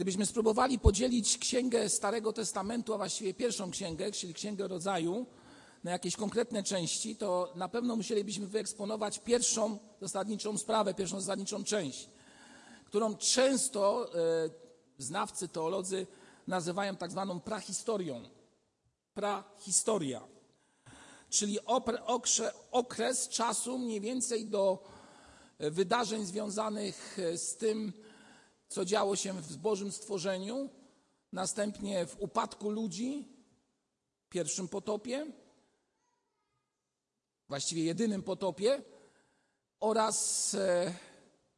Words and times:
Gdybyśmy 0.00 0.26
spróbowali 0.26 0.78
podzielić 0.78 1.38
księgę 1.38 1.88
Starego 1.88 2.32
Testamentu, 2.32 2.94
a 2.94 2.96
właściwie 2.96 3.34
pierwszą 3.34 3.70
księgę, 3.70 4.12
czyli 4.12 4.34
księgę 4.34 4.68
rodzaju, 4.68 5.26
na 5.84 5.90
jakieś 5.90 6.16
konkretne 6.16 6.62
części, 6.62 7.16
to 7.16 7.52
na 7.54 7.68
pewno 7.68 7.96
musielibyśmy 7.96 8.46
wyeksponować 8.46 9.18
pierwszą 9.18 9.78
zasadniczą 10.00 10.58
sprawę, 10.58 10.94
pierwszą 10.94 11.20
zasadniczą 11.20 11.64
część, 11.64 12.08
którą 12.84 13.16
często 13.16 14.10
e, 14.14 14.50
znawcy, 14.98 15.48
teolodzy 15.48 16.06
nazywają 16.46 16.96
tak 16.96 17.10
zwaną 17.10 17.40
prahistorią. 17.40 18.22
Prahistoria. 19.14 20.20
Czyli 21.30 21.58
okres 22.70 23.28
czasu 23.28 23.78
mniej 23.78 24.00
więcej 24.00 24.46
do 24.46 24.84
e, 25.58 25.70
wydarzeń 25.70 26.26
związanych 26.26 27.18
e, 27.18 27.38
z 27.38 27.56
tym, 27.56 27.92
co 28.70 28.84
działo 28.84 29.16
się 29.16 29.32
w 29.32 29.56
Bożym 29.56 29.92
stworzeniu, 29.92 30.68
następnie 31.32 32.06
w 32.06 32.20
upadku 32.20 32.70
ludzi, 32.70 33.28
pierwszym 34.28 34.68
potopie, 34.68 35.26
właściwie 37.48 37.84
jedynym 37.84 38.22
potopie, 38.22 38.82
oraz 39.80 40.54
e, 40.54 40.94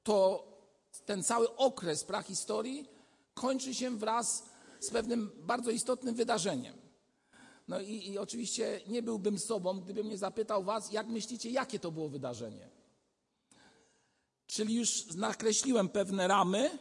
to 0.02 0.46
ten 1.04 1.22
cały 1.22 1.56
okres 1.56 2.04
prahistorii 2.04 2.88
kończy 3.34 3.74
się 3.74 3.98
wraz 3.98 4.44
z 4.80 4.90
pewnym 4.90 5.30
bardzo 5.36 5.70
istotnym 5.70 6.14
wydarzeniem. 6.14 6.76
No 7.68 7.80
i, 7.80 8.08
i 8.08 8.18
oczywiście 8.18 8.80
nie 8.86 9.02
byłbym 9.02 9.38
sobą, 9.38 9.80
gdybym 9.80 10.08
nie 10.08 10.18
zapytał 10.18 10.64
Was, 10.64 10.92
jak 10.92 11.06
myślicie, 11.06 11.50
jakie 11.50 11.78
to 11.78 11.90
było 11.90 12.08
wydarzenie. 12.08 12.68
Czyli 14.46 14.74
już 14.74 15.14
nakreśliłem 15.14 15.88
pewne 15.88 16.28
ramy, 16.28 16.78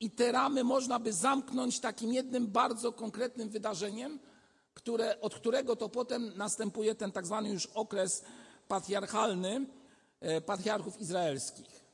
i 0.00 0.10
te 0.10 0.32
ramy 0.32 0.64
można 0.64 0.98
by 0.98 1.12
zamknąć 1.12 1.80
takim 1.80 2.12
jednym 2.12 2.46
bardzo 2.46 2.92
konkretnym 2.92 3.48
wydarzeniem, 3.48 4.20
które, 4.74 5.20
od 5.20 5.34
którego 5.34 5.76
to 5.76 5.88
potem 5.88 6.32
następuje 6.36 6.94
ten 6.94 7.12
tak 7.12 7.26
zwany 7.26 7.48
już 7.48 7.66
okres 7.66 8.24
patriarchalny 8.68 9.66
e, 10.20 10.40
patriarchów 10.40 11.00
izraelskich. 11.00 11.84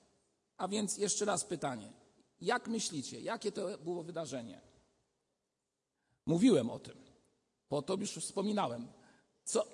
A 0.56 0.68
więc 0.68 0.98
jeszcze 0.98 1.24
raz 1.24 1.44
pytanie. 1.44 1.92
Jak 2.40 2.68
myślicie, 2.68 3.20
jakie 3.20 3.52
to 3.52 3.78
było 3.78 4.02
wydarzenie? 4.02 4.60
Mówiłem 6.26 6.70
o 6.70 6.78
tym, 6.78 7.04
bo 7.70 7.82
to 7.82 7.94
już 7.94 8.10
wspominałem. 8.10 8.88
Co? 9.44 9.66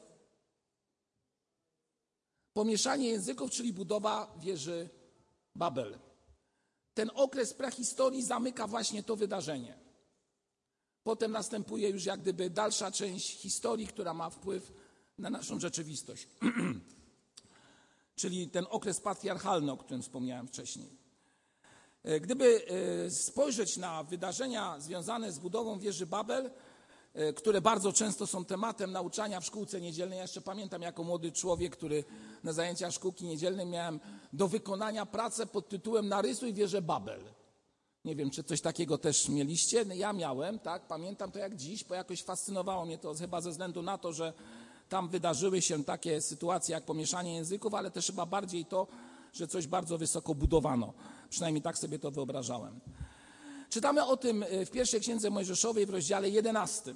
Pomieszanie 2.53 3.09
języków, 3.09 3.51
czyli 3.51 3.73
budowa 3.73 4.35
wieży 4.39 4.89
Babel. 5.55 5.99
Ten 6.95 7.11
okres 7.15 7.55
prehistorii 7.55 8.23
zamyka 8.23 8.67
właśnie 8.67 9.03
to 9.03 9.17
wydarzenie. 9.17 9.79
Potem 11.03 11.33
następuje 11.33 11.89
już 11.89 12.05
jak 12.05 12.21
gdyby 12.21 12.51
dalsza 12.51 12.91
część 12.91 13.41
historii, 13.41 13.87
która 13.87 14.15
ma 14.15 14.31
wpływ 14.31 14.73
na 15.19 15.31
naszą 15.31 15.61
rzeczywistość. 15.61 16.29
Czyli 18.21 18.49
ten 18.49 18.67
okres 18.71 19.01
patriarchalny, 19.01 19.73
o 19.73 19.77
którym 19.77 20.03
wspomniałem 20.03 20.49
wcześniej. 20.49 20.91
E, 22.03 22.21
gdyby 22.21 22.67
e, 23.07 23.11
spojrzeć 23.11 23.77
na 23.77 24.05
wydarzenia 24.05 24.81
związane 24.81 25.33
z 25.33 25.39
budową 25.39 25.79
wieży 25.79 26.07
Babel, 26.07 26.51
które 27.37 27.61
bardzo 27.61 27.93
często 27.93 28.27
są 28.27 28.45
tematem 28.45 28.93
nauczania 28.93 29.41
w 29.41 29.45
szkółce 29.45 29.81
niedzielnej. 29.81 30.17
Ja 30.17 30.23
jeszcze 30.23 30.41
pamiętam 30.41 30.83
jako 30.83 31.05
młody 31.05 31.33
człowiek, 31.33 31.77
który 31.77 32.05
na 32.45 32.53
zajęciach 32.53 32.93
szkółki 32.93 33.27
niedzielnej 33.27 33.67
miałem 33.67 34.01
do 34.33 34.49
wykonania 34.49 35.07
pracę 35.07 35.47
pod 35.47 35.69
tytułem 35.69 36.09
Narysuj 36.09 36.55
wieżę 36.55 36.83
Babel. 36.83 37.21
Nie 38.05 38.17
wiem, 38.17 38.31
czy 38.31 38.45
coś 38.45 38.61
takiego 38.61 38.99
też 38.99 39.29
mieliście. 39.29 39.85
Ja 39.95 40.13
miałem, 40.13 40.59
tak, 40.59 40.87
pamiętam 40.87 41.31
to 41.31 41.39
jak 41.39 41.57
dziś, 41.57 41.85
bo 41.85 41.95
jakoś 41.95 42.23
fascynowało 42.23 42.87
mnie 42.87 42.99
to 42.99 43.15
chyba 43.15 43.41
ze 43.41 43.51
względu 43.51 43.83
na 43.83 43.99
to, 43.99 44.13
że 44.13 44.33
tam 44.89 45.09
wydarzyły 45.09 45.63
się 45.63 45.85
takie 45.85 46.21
sytuacje 46.21 46.73
jak 46.73 46.85
pomieszanie 46.85 47.35
języków, 47.35 47.75
ale 47.75 47.91
też 47.91 48.07
chyba 48.07 48.27
bardziej 48.27 48.65
to, 48.65 48.87
że 49.33 49.49
coś 49.49 49.67
bardzo 49.67 49.99
wysoko 49.99 50.35
budowano. 50.35 50.93
Przynajmniej 51.31 51.63
tak 51.63 51.79
sobie 51.79 51.99
to 51.99 52.11
wyobrażałem. 52.11 52.81
Czytamy 53.71 54.05
o 54.05 54.17
tym 54.17 54.43
e, 54.43 54.67
w 54.67 54.71
pierwszej 54.71 55.01
księdze 55.01 55.31
Mojżeszowej 55.31 55.87
w 55.87 55.91
rozdziale 55.91 56.31
11. 56.31 56.95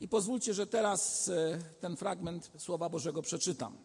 I 0.00 0.08
pozwólcie, 0.08 0.54
że 0.54 0.66
teraz 0.66 1.28
e, 1.28 1.58
ten 1.80 1.96
fragment 1.96 2.50
Słowa 2.58 2.88
Bożego 2.88 3.22
przeczytam. 3.22 3.76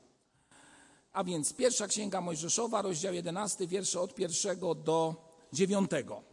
A 1.13 1.23
więc 1.23 1.53
pierwsza 1.53 1.87
księga 1.87 2.21
Mojżeszowa, 2.21 2.81
rozdział 2.81 3.13
11, 3.13 3.67
wiersze 3.67 4.01
od 4.01 4.15
pierwszego 4.15 4.75
do 4.75 5.15
dziewiątego. 5.53 6.23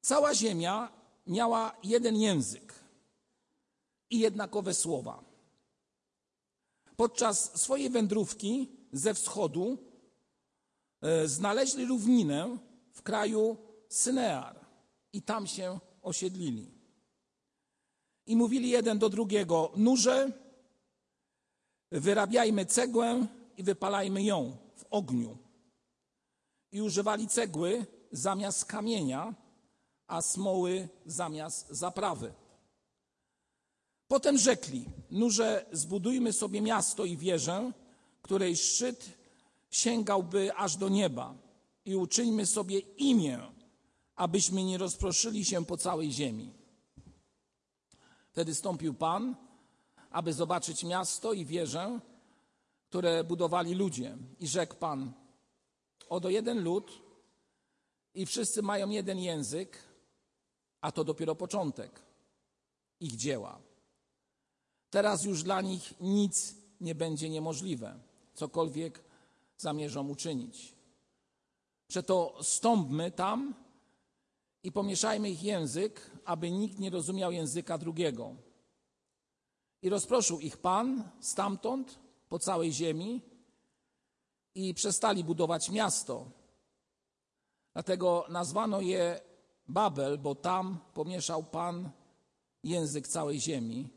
Cała 0.00 0.34
ziemia 0.34 0.92
miała 1.26 1.76
jeden 1.84 2.16
język 2.16 2.74
i 4.10 4.18
jednakowe 4.18 4.74
słowa. 4.74 5.24
Podczas 6.96 7.60
swojej 7.60 7.90
wędrówki 7.90 8.72
ze 8.92 9.14
wschodu 9.14 9.78
e, 11.00 11.28
znaleźli 11.28 11.86
równinę 11.86 12.58
kraju 13.04 13.56
Synear 13.88 14.60
i 15.12 15.22
tam 15.22 15.46
się 15.46 15.80
osiedlili. 16.02 16.74
I 18.26 18.36
mówili 18.36 18.70
jeden 18.70 18.98
do 18.98 19.08
drugiego: 19.08 19.72
Nurze, 19.76 20.32
wyrabiajmy 21.92 22.66
cegłę 22.66 23.26
i 23.56 23.62
wypalajmy 23.62 24.22
ją 24.22 24.56
w 24.76 24.84
ogniu. 24.90 25.38
I 26.72 26.82
używali 26.82 27.28
cegły 27.28 27.86
zamiast 28.12 28.64
kamienia, 28.64 29.34
a 30.06 30.22
smoły 30.22 30.88
zamiast 31.06 31.68
zaprawy. 31.70 32.34
Potem 34.08 34.38
rzekli: 34.38 34.84
Nurze, 35.10 35.66
zbudujmy 35.72 36.32
sobie 36.32 36.60
miasto 36.60 37.04
i 37.04 37.16
wieżę, 37.16 37.72
której 38.22 38.56
szczyt 38.56 39.18
sięgałby 39.70 40.56
aż 40.56 40.76
do 40.76 40.88
nieba, 40.88 41.34
i 41.84 41.96
uczyńmy 41.96 42.46
sobie 42.46 42.78
imię, 42.78 43.38
abyśmy 44.16 44.64
nie 44.64 44.78
rozproszyli 44.78 45.44
się 45.44 45.64
po 45.64 45.76
całej 45.76 46.12
ziemi. 46.12 46.52
Wtedy 48.30 48.54
stąpił 48.54 48.94
Pan, 48.94 49.36
aby 50.10 50.32
zobaczyć 50.32 50.84
miasto 50.84 51.32
i 51.32 51.44
wieżę, 51.44 52.00
które 52.88 53.24
budowali 53.24 53.74
ludzie. 53.74 54.16
I 54.38 54.48
rzekł 54.48 54.74
Pan: 54.74 55.12
Oto 56.08 56.30
jeden 56.30 56.64
lud, 56.64 57.04
i 58.14 58.26
wszyscy 58.26 58.62
mają 58.62 58.90
jeden 58.90 59.18
język, 59.18 59.78
a 60.80 60.92
to 60.92 61.04
dopiero 61.04 61.34
początek 61.34 62.02
ich 63.00 63.16
dzieła. 63.16 63.60
Teraz 64.90 65.24
już 65.24 65.42
dla 65.42 65.60
nich 65.60 65.94
nic 66.00 66.54
nie 66.80 66.94
będzie 66.94 67.30
niemożliwe, 67.30 68.00
cokolwiek 68.34 69.04
zamierzą 69.56 70.08
uczynić. 70.08 70.74
Przeto 71.88 72.38
stąpmy 72.42 73.10
tam 73.10 73.54
i 74.62 74.72
pomieszajmy 74.72 75.30
ich 75.30 75.42
język, 75.42 76.10
aby 76.24 76.50
nikt 76.50 76.78
nie 76.78 76.90
rozumiał 76.90 77.32
języka 77.32 77.78
drugiego. 77.78 78.36
I 79.82 79.88
rozproszył 79.88 80.40
ich 80.40 80.56
Pan 80.56 81.10
stamtąd 81.20 81.98
po 82.28 82.38
całej 82.38 82.72
ziemi 82.72 83.22
i 84.54 84.74
przestali 84.74 85.24
budować 85.24 85.70
miasto. 85.70 86.30
Dlatego 87.72 88.26
nazwano 88.28 88.80
je 88.80 89.20
Babel, 89.68 90.18
bo 90.18 90.34
tam 90.34 90.78
pomieszał 90.94 91.42
Pan 91.42 91.90
język 92.62 93.08
całej 93.08 93.40
ziemi 93.40 93.88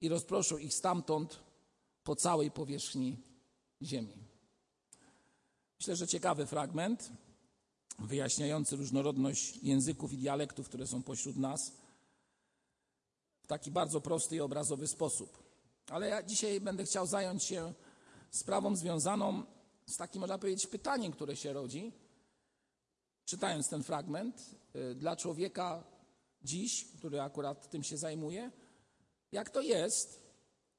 i 0.00 0.08
rozproszył 0.08 0.58
ich 0.58 0.74
stamtąd 0.74 1.40
po 2.04 2.16
całej 2.16 2.50
powierzchni 2.50 3.22
ziemi. 3.82 4.25
Myślę, 5.80 5.96
że 5.96 6.08
ciekawy 6.08 6.46
fragment, 6.46 7.10
wyjaśniający 7.98 8.76
różnorodność 8.76 9.56
języków 9.62 10.12
i 10.12 10.18
dialektów, 10.18 10.68
które 10.68 10.86
są 10.86 11.02
pośród 11.02 11.36
nas, 11.36 11.72
w 13.42 13.46
taki 13.46 13.70
bardzo 13.70 14.00
prosty 14.00 14.36
i 14.36 14.40
obrazowy 14.40 14.86
sposób. 14.86 15.42
Ale 15.90 16.08
ja 16.08 16.22
dzisiaj 16.22 16.60
będę 16.60 16.84
chciał 16.84 17.06
zająć 17.06 17.42
się 17.42 17.74
sprawą 18.30 18.76
związaną 18.76 19.42
z 19.86 19.96
takim, 19.96 20.20
można 20.20 20.38
powiedzieć, 20.38 20.66
pytaniem, 20.66 21.12
które 21.12 21.36
się 21.36 21.52
rodzi, 21.52 21.92
czytając 23.24 23.68
ten 23.68 23.82
fragment, 23.82 24.50
y, 24.76 24.94
dla 24.94 25.16
człowieka 25.16 25.84
dziś, 26.42 26.84
który 26.98 27.20
akurat 27.20 27.70
tym 27.70 27.82
się 27.82 27.96
zajmuje, 27.96 28.50
jak 29.32 29.50
to 29.50 29.60
jest, 29.60 30.22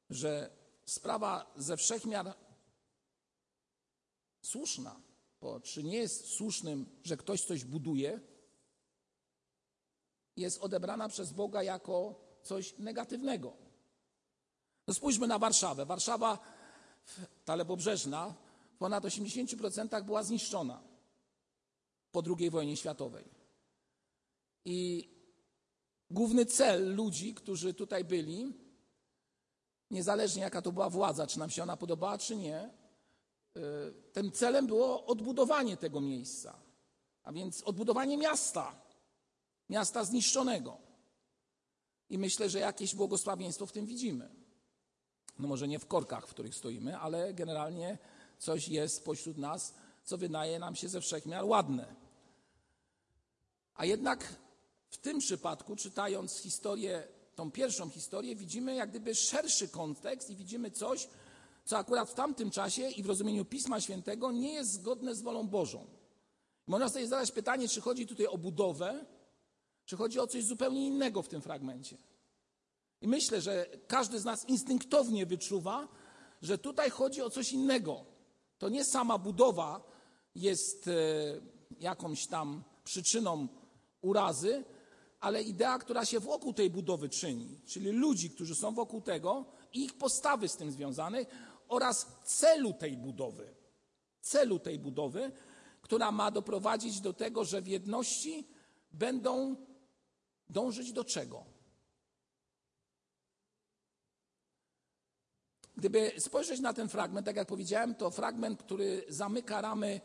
że 0.10 0.50
sprawa 0.86 1.54
ze 1.56 1.78
wszechmiar 1.78 2.36
słuszna, 4.48 5.02
bo 5.42 5.60
czy 5.60 5.84
nie 5.84 5.98
jest 5.98 6.30
słusznym, 6.30 6.86
że 7.04 7.18
ktoś 7.18 7.46
coś 7.46 7.64
buduje, 7.64 8.20
jest 10.36 10.62
odebrana 10.62 11.10
przez 11.10 11.34
Boga 11.34 11.64
jako 11.64 12.16
coś 12.44 12.78
negatywnego. 12.78 13.54
No 14.88 14.94
spójrzmy 14.94 15.28
na 15.28 15.40
Warszawę. 15.40 15.86
Warszawa, 15.86 16.40
ta 17.46 17.56
lewobrzeżna, 17.56 18.36
w 18.76 18.78
ponad 18.78 19.04
80% 19.04 20.04
była 20.04 20.24
zniszczona. 20.24 20.84
po 22.12 22.24
II 22.40 22.50
wojnie 22.50 22.78
światowej. 22.78 23.26
I 24.66 25.10
główny 26.12 26.46
cel 26.46 26.96
ludzi, 26.96 27.34
którzy 27.34 27.74
tutaj 27.74 28.04
byli, 28.04 28.54
niezależnie 29.92 30.42
jaka 30.42 30.62
to 30.62 30.72
była 30.72 30.90
władza, 30.90 31.28
czy 31.28 31.40
nam 31.40 31.50
się 31.50 31.64
ona 31.64 31.78
podobała, 31.78 32.18
czy 32.18 32.36
nie, 32.36 32.70
tym 34.14 34.32
celem 34.32 34.68
było 34.68 35.06
odbudowanie 35.06 35.78
tego 35.78 36.02
miejsca, 36.02 36.60
a 37.24 37.32
więc 37.32 37.64
odbudowanie 37.64 38.18
miasta, 38.18 38.82
miasta 39.70 40.04
zniszczonego. 40.04 40.78
I 42.10 42.18
myślę, 42.18 42.50
że 42.50 42.60
jakieś 42.60 42.96
błogosławieństwo 42.96 43.66
w 43.66 43.72
tym 43.72 43.86
widzimy. 43.86 44.30
No 45.40 45.48
może 45.48 45.68
nie 45.68 45.80
w 45.80 45.88
korkach, 45.88 46.28
w 46.28 46.30
których 46.30 46.56
stoimy, 46.56 46.98
ale 46.98 47.34
generalnie 47.34 47.98
coś 48.40 48.68
jest 48.68 49.06
pośród 49.06 49.38
nas, 49.38 49.74
co 50.04 50.18
wydaje 50.18 50.60
nam 50.60 50.76
się 50.76 50.90
ze 50.90 51.02
wszechmiar 51.02 51.46
ładne. 51.46 51.96
A 53.76 53.86
jednak 53.86 54.36
w 54.90 54.98
tym 54.98 55.20
przypadku, 55.20 55.76
czytając 55.76 56.38
historię, 56.38 57.08
tą 57.36 57.52
pierwszą 57.52 57.90
historię, 57.90 58.36
widzimy 58.36 58.76
jak 58.76 58.90
gdyby 58.90 59.16
szerszy 59.16 59.68
kontekst 59.68 60.30
i 60.30 60.36
widzimy 60.36 60.72
coś, 60.72 61.08
co 61.68 61.78
akurat 61.78 62.10
w 62.10 62.14
tamtym 62.14 62.52
czasie 62.52 62.90
i 62.90 63.04
w 63.04 63.06
rozumieniu 63.06 63.46
Pisma 63.46 63.82
Świętego 63.82 64.32
nie 64.32 64.54
jest 64.54 64.72
zgodne 64.72 65.16
z 65.16 65.22
wolą 65.22 65.48
Bożą. 65.48 65.88
Można 66.68 66.90
sobie 66.90 67.08
zadać 67.08 67.32
pytanie, 67.32 67.68
czy 67.68 67.82
chodzi 67.82 68.08
tutaj 68.08 68.28
o 68.28 68.38
budowę, 68.38 69.06
czy 69.86 69.98
chodzi 69.98 70.20
o 70.20 70.28
coś 70.28 70.44
zupełnie 70.44 70.88
innego 70.88 71.22
w 71.22 71.28
tym 71.28 71.42
fragmencie. 71.42 71.98
I 73.02 73.08
myślę, 73.08 73.42
że 73.42 73.66
każdy 73.88 74.20
z 74.20 74.26
nas 74.26 74.50
instynktownie 74.50 75.26
wyczuwa, 75.26 75.88
że 76.42 76.58
tutaj 76.58 76.90
chodzi 76.90 77.22
o 77.22 77.30
coś 77.30 77.52
innego. 77.52 78.06
To 78.58 78.70
nie 78.70 78.86
sama 78.86 79.18
budowa 79.18 79.92
jest 80.36 80.88
e, 80.88 80.92
jakąś 81.80 82.28
tam 82.28 82.64
przyczyną 82.84 83.48
urazy, 84.02 84.64
ale 85.20 85.42
idea, 85.42 85.80
która 85.80 86.06
się 86.06 86.20
wokół 86.20 86.54
tej 86.54 86.70
budowy 86.70 87.10
czyni, 87.10 87.60
czyli 87.66 87.92
ludzi, 87.92 88.30
którzy 88.30 88.56
są 88.56 88.74
wokół 88.74 89.02
tego 89.02 89.46
i 89.74 89.84
ich 89.84 89.98
postawy 89.98 90.48
z 90.48 90.56
tym 90.56 90.72
związane 90.72 91.26
oraz 91.68 92.08
celu 92.24 92.74
tej 92.74 92.98
budowy. 92.98 93.56
Celu 94.22 94.60
tej 94.60 94.80
budowy, 94.80 95.32
która 95.82 96.12
ma 96.12 96.32
doprowadzić 96.32 97.02
do 97.02 97.14
tego, 97.14 97.46
że 97.46 97.62
w 97.62 97.68
jedności 97.68 98.48
będą 98.92 99.56
dążyć 100.50 100.94
do 100.94 101.04
czego? 101.04 101.58
Gdyby 105.78 106.12
spojrzeć 106.18 106.60
na 106.60 106.74
ten 106.74 106.90
fragment, 106.90 107.26
tak 107.26 107.36
jak 107.36 107.48
powiedziałem, 107.48 107.96
to 107.96 108.12
fragment, 108.12 108.60
który 108.64 109.04
zamyka 109.10 109.62
ramy 109.62 110.02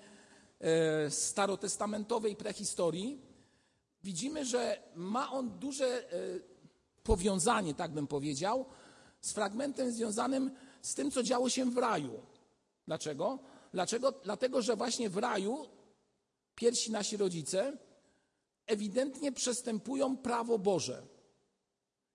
e, 0.60 1.10
starotestamentowej 1.10 2.36
prehistorii, 2.36 3.22
widzimy, 4.02 4.44
że 4.44 4.82
ma 4.94 5.30
on 5.30 5.58
duże 5.58 5.86
e, 5.86 6.12
powiązanie, 7.02 7.74
tak 7.74 7.92
bym 7.92 8.06
powiedział, 8.06 8.66
z 9.20 9.32
fragmentem 9.32 9.92
związanym 9.92 10.50
z 10.82 10.94
tym, 10.94 11.11
co 11.11 11.23
działo 11.23 11.49
się 11.49 11.70
w 11.70 11.76
raju. 11.76 12.20
Dlaczego? 12.87 13.38
Dlaczego? 13.73 14.12
Dlatego, 14.12 14.62
że 14.62 14.76
właśnie 14.76 15.11
w 15.11 15.17
raju 15.17 15.67
pierwsi 16.55 16.93
nasi 16.93 17.17
rodzice 17.17 17.79
ewidentnie 18.67 19.32
przestępują 19.32 20.17
prawo 20.17 20.58
Boże. 20.58 21.02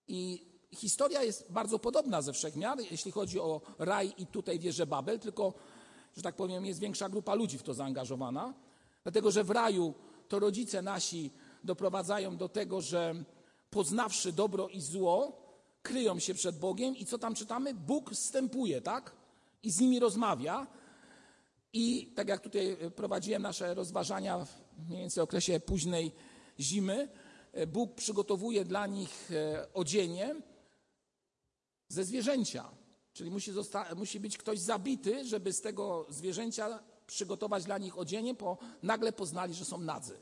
I 0.08 0.48
historia 0.76 1.24
jest 1.24 1.52
bardzo 1.52 1.80
podobna 1.80 2.22
ze 2.22 2.34
wszechmiar, 2.34 2.78
jeśli 2.92 3.12
chodzi 3.12 3.40
o 3.40 3.62
raj 3.80 4.14
i 4.18 4.28
tutaj 4.28 4.60
wieżę 4.60 4.86
Babel, 4.86 5.20
tylko, 5.20 5.54
że 6.16 6.22
tak 6.22 6.36
powiem, 6.36 6.66
jest 6.66 6.80
większa 6.80 7.10
grupa 7.10 7.36
ludzi 7.36 7.58
w 7.58 7.64
to 7.64 7.74
zaangażowana. 7.74 8.54
Dlatego, 9.04 9.32
że 9.32 9.44
w 9.44 9.50
raju 9.50 9.94
to 10.28 10.40
rodzice 10.40 10.82
nasi 10.82 11.32
doprowadzają 11.64 12.38
do 12.38 12.50
tego, 12.50 12.82
że 12.82 13.24
poznawszy 13.70 14.32
dobro 14.32 14.68
i 14.68 14.82
zło, 14.82 15.47
kryją 15.88 16.20
się 16.20 16.34
przed 16.34 16.60
Bogiem 16.60 16.96
i 16.96 17.06
co 17.06 17.18
tam 17.18 17.36
czytamy? 17.36 17.74
Bóg 17.74 18.12
wstępuje, 18.12 18.82
tak? 18.82 19.12
I 19.64 19.72
z 19.72 19.80
nimi 19.80 20.00
rozmawia. 20.00 20.68
I 21.74 22.14
tak 22.16 22.28
jak 22.28 22.42
tutaj 22.42 22.78
prowadziłem 22.96 23.42
nasze 23.42 23.74
rozważania 23.74 24.46
w 24.46 24.50
mniej 24.88 25.00
więcej 25.00 25.24
okresie 25.24 25.60
późnej 25.60 26.12
zimy, 26.60 27.10
Bóg 27.68 27.96
przygotowuje 27.96 28.66
dla 28.66 28.88
nich 28.88 29.32
e, 29.32 29.74
odzienie 29.74 30.36
ze 31.88 32.04
zwierzęcia. 32.04 32.70
Czyli 33.14 33.32
musi, 33.32 33.52
musi 33.96 34.20
być 34.20 34.38
ktoś 34.38 34.60
zabity, 34.60 35.26
żeby 35.26 35.54
z 35.54 35.62
tego 35.62 36.06
zwierzęcia 36.10 36.84
przygotować 37.08 37.64
dla 37.64 37.78
nich 37.78 37.98
odzienie, 37.98 38.34
bo 38.34 38.58
nagle 38.84 39.12
poznali, 39.12 39.54
że 39.54 39.66
są 39.66 39.78
nadzy. 39.78 40.20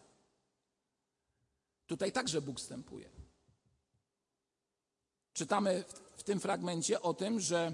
Tutaj 1.87 2.11
także 2.11 2.41
Bóg 2.41 2.59
wstępuje. 2.59 3.24
Czytamy 5.35 5.83
w, 5.87 6.19
w 6.19 6.23
tym 6.23 6.39
fragmencie 6.39 7.01
o 7.01 7.13
tym, 7.13 7.39
że 7.39 7.73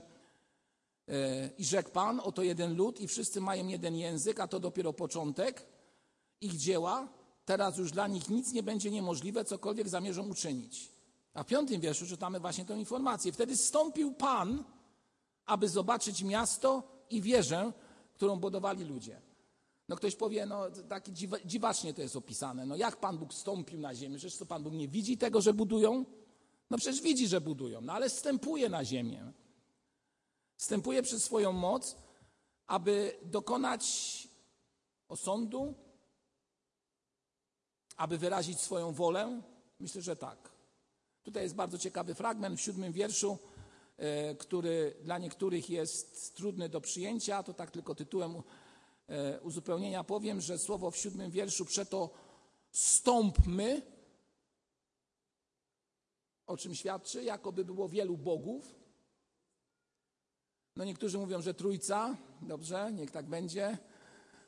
e, 1.08 1.50
i 1.58 1.66
rzekł 1.66 1.90
Pan, 1.90 2.20
oto 2.20 2.44
jeden 2.44 2.76
lud 2.76 3.02
i 3.02 3.08
wszyscy 3.08 3.42
mają 3.42 3.68
jeden 3.68 3.96
język, 3.96 4.40
a 4.40 4.48
to 4.48 4.60
dopiero 4.60 4.94
początek 4.94 5.66
ich 6.42 6.58
dzieła. 6.58 7.08
Teraz 7.46 7.78
już 7.78 7.92
dla 7.92 8.08
nich 8.08 8.30
nic 8.30 8.54
nie 8.54 8.64
będzie 8.64 8.92
niemożliwe, 8.92 9.46
cokolwiek 9.46 9.90
zamierzą 9.90 10.30
uczynić. 10.30 10.92
A 11.34 11.44
w 11.44 11.48
piątym 11.48 11.82
wierszu 11.82 12.08
czytamy 12.08 12.40
właśnie 12.40 12.66
tę 12.66 12.80
informację. 12.80 13.32
Wtedy 13.32 13.58
stąpił 13.58 14.14
Pan, 14.14 14.64
aby 15.46 15.70
zobaczyć 15.70 16.24
miasto 16.24 16.84
i 17.10 17.22
wieżę, 17.22 17.74
którą 18.14 18.40
budowali 18.40 18.86
ludzie. 18.86 19.22
No 19.90 19.96
ktoś 19.96 20.16
powie, 20.16 20.46
no 20.46 20.64
tak 20.90 21.10
dziwacznie 21.46 21.94
to 21.94 22.02
jest 22.02 22.16
opisane. 22.16 22.66
No 22.66 22.76
jak 22.76 22.96
Pan 22.96 23.18
Bóg 23.18 23.34
stąpił 23.34 23.80
na 23.80 23.96
ziemię? 23.96 24.18
Przecież 24.18 24.38
to 24.38 24.46
Pan 24.46 24.64
Bóg 24.64 24.74
nie 24.74 24.88
widzi 24.88 25.18
tego, 25.18 25.42
że 25.42 25.54
budują? 25.54 26.06
No 26.72 26.78
przecież 26.78 27.02
widzi, 27.02 27.28
że 27.28 27.42
budują, 27.42 27.82
no 27.82 27.94
ale 27.94 28.10
stępuje 28.10 28.70
na 28.70 28.86
ziemię. 28.86 29.32
Stępuje 30.58 31.04
przez 31.04 31.24
swoją 31.24 31.52
moc, 31.52 31.96
aby 32.68 33.18
dokonać 33.24 33.84
osądu, 35.08 35.74
aby 37.98 38.18
wyrazić 38.18 38.60
swoją 38.60 38.94
wolę? 38.94 39.42
Myślę, 39.80 40.02
że 40.02 40.16
tak. 40.16 40.52
Tutaj 41.24 41.44
jest 41.44 41.56
bardzo 41.56 41.78
ciekawy 41.78 42.16
fragment 42.16 42.60
w 42.60 42.64
siódmym 42.64 42.94
wierszu, 42.94 43.38
e, 43.98 44.36
który 44.36 44.96
dla 45.04 45.18
niektórych 45.18 45.70
jest 45.70 46.36
trudny 46.36 46.70
do 46.70 46.82
przyjęcia. 46.82 47.44
To 47.44 47.54
tak 47.54 47.72
tylko 47.72 47.96
tytułem 47.96 48.36
e, 49.08 49.42
uzupełnienia 49.42 50.04
powiem, 50.04 50.42
że 50.42 50.60
słowo 50.60 50.92
w 50.92 50.98
siódmym 50.98 51.32
wierszu 51.32 51.66
przeto 51.66 52.10
stąpmy, 52.72 53.82
o 56.52 56.58
czym 56.58 56.76
świadczy, 56.76 57.24
jakoby 57.24 57.66
było 57.66 57.90
wielu 57.90 58.18
bogów. 58.18 58.76
No 60.76 60.84
niektórzy 60.86 61.18
mówią, 61.18 61.42
że 61.42 61.54
trójca, 61.54 62.18
dobrze, 62.42 62.92
niech 62.94 63.12
tak 63.12 63.26
będzie. 63.26 63.78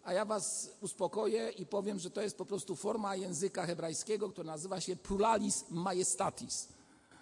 A 0.03 0.13
ja 0.13 0.25
was 0.25 0.72
uspokoję 0.81 1.50
i 1.50 1.65
powiem, 1.65 2.00
że 2.00 2.12
to 2.12 2.22
jest 2.22 2.38
po 2.38 2.45
prostu 2.45 2.75
forma 2.75 3.15
języka 3.15 3.65
hebrajskiego, 3.65 4.29
która 4.29 4.51
nazywa 4.51 4.81
się 4.81 4.95
pluralis 4.95 5.65
majestatis, 5.69 6.69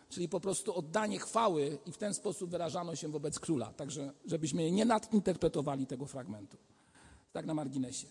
czyli 0.10 0.30
po 0.30 0.40
prostu 0.40 0.76
oddanie 0.76 1.20
chwały 1.20 1.78
i 1.86 1.92
w 1.92 1.98
ten 1.98 2.14
sposób 2.14 2.50
wyrażano 2.50 2.96
się 2.96 3.08
wobec 3.08 3.40
króla. 3.40 3.74
Także 3.74 4.14
żebyśmy 4.26 4.72
nie 4.72 4.86
nadinterpretowali 4.86 5.88
tego 5.88 6.06
fragmentu. 6.06 6.58
Tak 7.32 7.46
na 7.46 7.54
marginesie. 7.54 8.08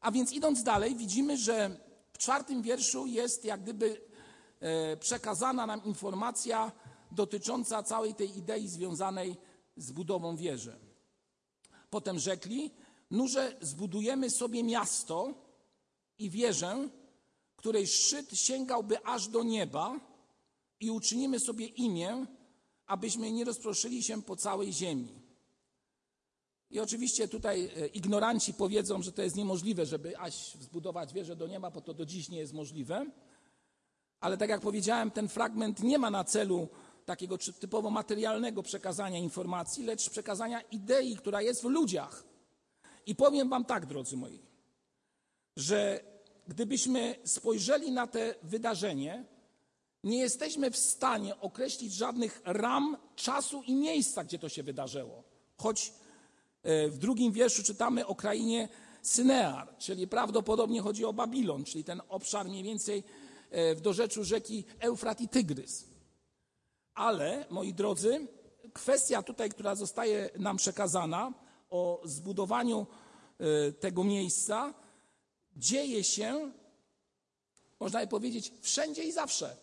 A 0.00 0.10
więc 0.10 0.32
idąc 0.32 0.62
dalej, 0.62 0.96
widzimy, 0.96 1.36
że 1.36 1.76
w 2.12 2.18
czwartym 2.18 2.62
wierszu 2.62 3.06
jest 3.06 3.44
jak 3.44 3.62
gdyby 3.62 4.09
przekazana 5.00 5.66
nam 5.66 5.84
informacja 5.84 6.72
dotycząca 7.12 7.82
całej 7.82 8.14
tej 8.14 8.38
idei 8.38 8.68
związanej 8.68 9.36
z 9.76 9.92
budową 9.92 10.36
wieży. 10.36 10.78
Potem 11.90 12.18
rzekli, 12.18 12.70
Nurze 13.10 13.56
zbudujemy 13.60 14.30
sobie 14.30 14.62
miasto 14.62 15.34
i 16.18 16.30
wieżę, 16.30 16.88
której 17.56 17.86
szczyt 17.86 18.38
sięgałby 18.38 19.04
aż 19.04 19.28
do 19.28 19.42
nieba 19.42 20.00
i 20.80 20.90
uczynimy 20.90 21.40
sobie 21.40 21.66
imię, 21.66 22.26
abyśmy 22.86 23.32
nie 23.32 23.44
rozproszyli 23.44 24.02
się 24.02 24.22
po 24.22 24.36
całej 24.36 24.72
ziemi. 24.72 25.20
I 26.70 26.80
oczywiście 26.80 27.28
tutaj 27.28 27.70
e, 27.76 27.86
ignoranci 27.86 28.54
powiedzą, 28.54 29.02
że 29.02 29.12
to 29.12 29.22
jest 29.22 29.36
niemożliwe, 29.36 29.86
żeby 29.86 30.18
aż 30.18 30.54
zbudować 30.54 31.12
wieżę 31.12 31.36
do 31.36 31.46
nieba, 31.46 31.70
bo 31.70 31.80
to 31.80 31.94
do 31.94 32.06
dziś 32.06 32.28
nie 32.28 32.38
jest 32.38 32.52
możliwe. 32.52 33.06
Ale 34.20 34.36
tak 34.36 34.50
jak 34.50 34.60
powiedziałem, 34.60 35.10
ten 35.10 35.28
fragment 35.28 35.82
nie 35.82 35.98
ma 35.98 36.10
na 36.10 36.24
celu 36.24 36.68
takiego 37.06 37.38
typowo 37.38 37.90
materialnego 37.90 38.62
przekazania 38.62 39.18
informacji, 39.18 39.84
lecz 39.84 40.10
przekazania 40.10 40.60
idei, 40.60 41.16
która 41.16 41.42
jest 41.42 41.62
w 41.62 41.64
ludziach. 41.64 42.24
I 43.06 43.14
powiem 43.14 43.48
Wam 43.48 43.64
tak, 43.64 43.86
drodzy 43.86 44.16
moi, 44.16 44.42
że 45.56 46.00
gdybyśmy 46.48 47.14
spojrzeli 47.24 47.92
na 47.92 48.06
te 48.06 48.34
wydarzenie, 48.42 49.24
nie 50.04 50.18
jesteśmy 50.18 50.70
w 50.70 50.76
stanie 50.76 51.40
określić 51.40 51.92
żadnych 51.92 52.42
ram 52.44 52.96
czasu 53.16 53.62
i 53.62 53.74
miejsca, 53.74 54.24
gdzie 54.24 54.38
to 54.38 54.48
się 54.48 54.62
wydarzyło. 54.62 55.22
Choć 55.56 55.92
e, 56.62 56.88
w 56.88 56.98
drugim 56.98 57.32
wierszu 57.32 57.62
czytamy 57.62 58.06
o 58.06 58.14
krainie 58.14 58.68
Synear, 59.02 59.76
czyli 59.78 60.08
prawdopodobnie 60.08 60.80
chodzi 60.80 61.04
o 61.04 61.12
Babilon, 61.12 61.64
czyli 61.64 61.84
ten 61.84 62.02
obszar 62.08 62.46
mniej 62.46 62.62
więcej 62.62 63.04
w 63.50 63.80
dorzeczu 63.80 64.24
rzeki 64.24 64.64
Eufrat 64.78 65.20
i 65.20 65.28
Tygrys. 65.28 65.84
Ale, 66.94 67.46
moi 67.50 67.74
drodzy, 67.74 68.26
kwestia 68.72 69.22
tutaj, 69.22 69.50
która 69.50 69.74
zostaje 69.74 70.30
nam 70.38 70.56
przekazana 70.56 71.32
o 71.70 72.02
zbudowaniu 72.04 72.86
e, 73.38 73.72
tego 73.72 74.04
miejsca, 74.04 74.74
dzieje 75.56 76.04
się, 76.04 76.52
można 77.80 78.00
by 78.00 78.06
powiedzieć, 78.06 78.52
wszędzie 78.60 79.04
i 79.04 79.12
zawsze. 79.12 79.56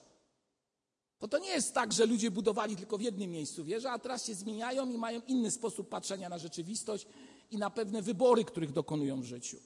Bo 1.19 1.27
to 1.27 1.39
nie 1.39 1.49
jest 1.49 1.73
tak, 1.73 1.93
że 1.93 2.05
ludzie 2.05 2.31
budowali 2.31 2.75
tylko 2.75 2.97
w 2.97 3.01
jednym 3.01 3.31
miejscu 3.31 3.63
wieże, 3.63 3.91
a 3.91 3.99
teraz 3.99 4.25
się 4.25 4.35
zmieniają 4.35 4.89
i 4.89 4.97
mają 4.97 5.21
inny 5.27 5.51
sposób 5.51 5.89
patrzenia 5.89 6.29
na 6.29 6.37
rzeczywistość 6.37 7.07
i 7.51 7.57
na 7.57 7.69
pewne 7.69 8.01
wybory, 8.01 8.45
których 8.45 8.71
dokonują 8.71 9.21
w 9.21 9.25
życiu. 9.25 9.57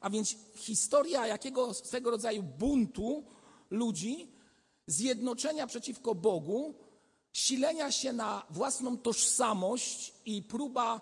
A 0.00 0.10
więc 0.10 0.36
historia 0.54 1.26
jakiego 1.26 1.74
swego 1.74 2.10
rodzaju 2.10 2.42
buntu 2.42 3.24
ludzi, 3.70 4.32
zjednoczenia 4.86 5.66
przeciwko 5.66 6.14
Bogu, 6.14 6.74
silenia 7.32 7.92
się 7.92 8.12
na 8.12 8.46
własną 8.50 8.98
tożsamość 8.98 10.14
i 10.24 10.42
próba, 10.42 11.00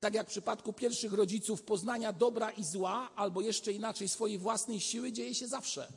tak 0.00 0.14
jak 0.14 0.26
w 0.26 0.30
przypadku 0.30 0.72
pierwszych 0.72 1.12
rodziców, 1.12 1.62
poznania 1.62 2.12
dobra 2.12 2.50
i 2.50 2.64
zła, 2.64 3.10
albo 3.16 3.40
jeszcze 3.40 3.72
inaczej 3.72 4.08
swojej 4.08 4.38
własnej 4.38 4.80
siły, 4.80 5.12
dzieje 5.12 5.34
się 5.34 5.48
zawsze. 5.48 5.92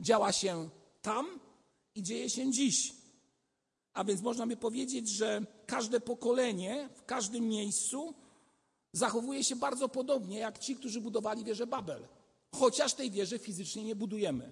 Działa 0.00 0.32
się 0.32 0.68
tam 1.02 1.40
i 1.94 2.02
dzieje 2.02 2.30
się 2.30 2.50
dziś. 2.50 2.94
A 3.94 4.04
więc 4.04 4.22
można 4.22 4.46
by 4.46 4.56
powiedzieć, 4.56 5.08
że 5.08 5.46
każde 5.66 6.00
pokolenie 6.00 6.88
w 6.94 7.04
każdym 7.04 7.48
miejscu 7.48 8.14
zachowuje 8.92 9.44
się 9.44 9.56
bardzo 9.56 9.88
podobnie 9.88 10.38
jak 10.38 10.58
ci, 10.58 10.76
którzy 10.76 11.00
budowali 11.00 11.44
wieżę 11.44 11.66
Babel. 11.66 12.08
Chociaż 12.54 12.94
tej 12.94 13.10
wieży 13.10 13.38
fizycznie 13.38 13.84
nie 13.84 13.96
budujemy. 13.96 14.50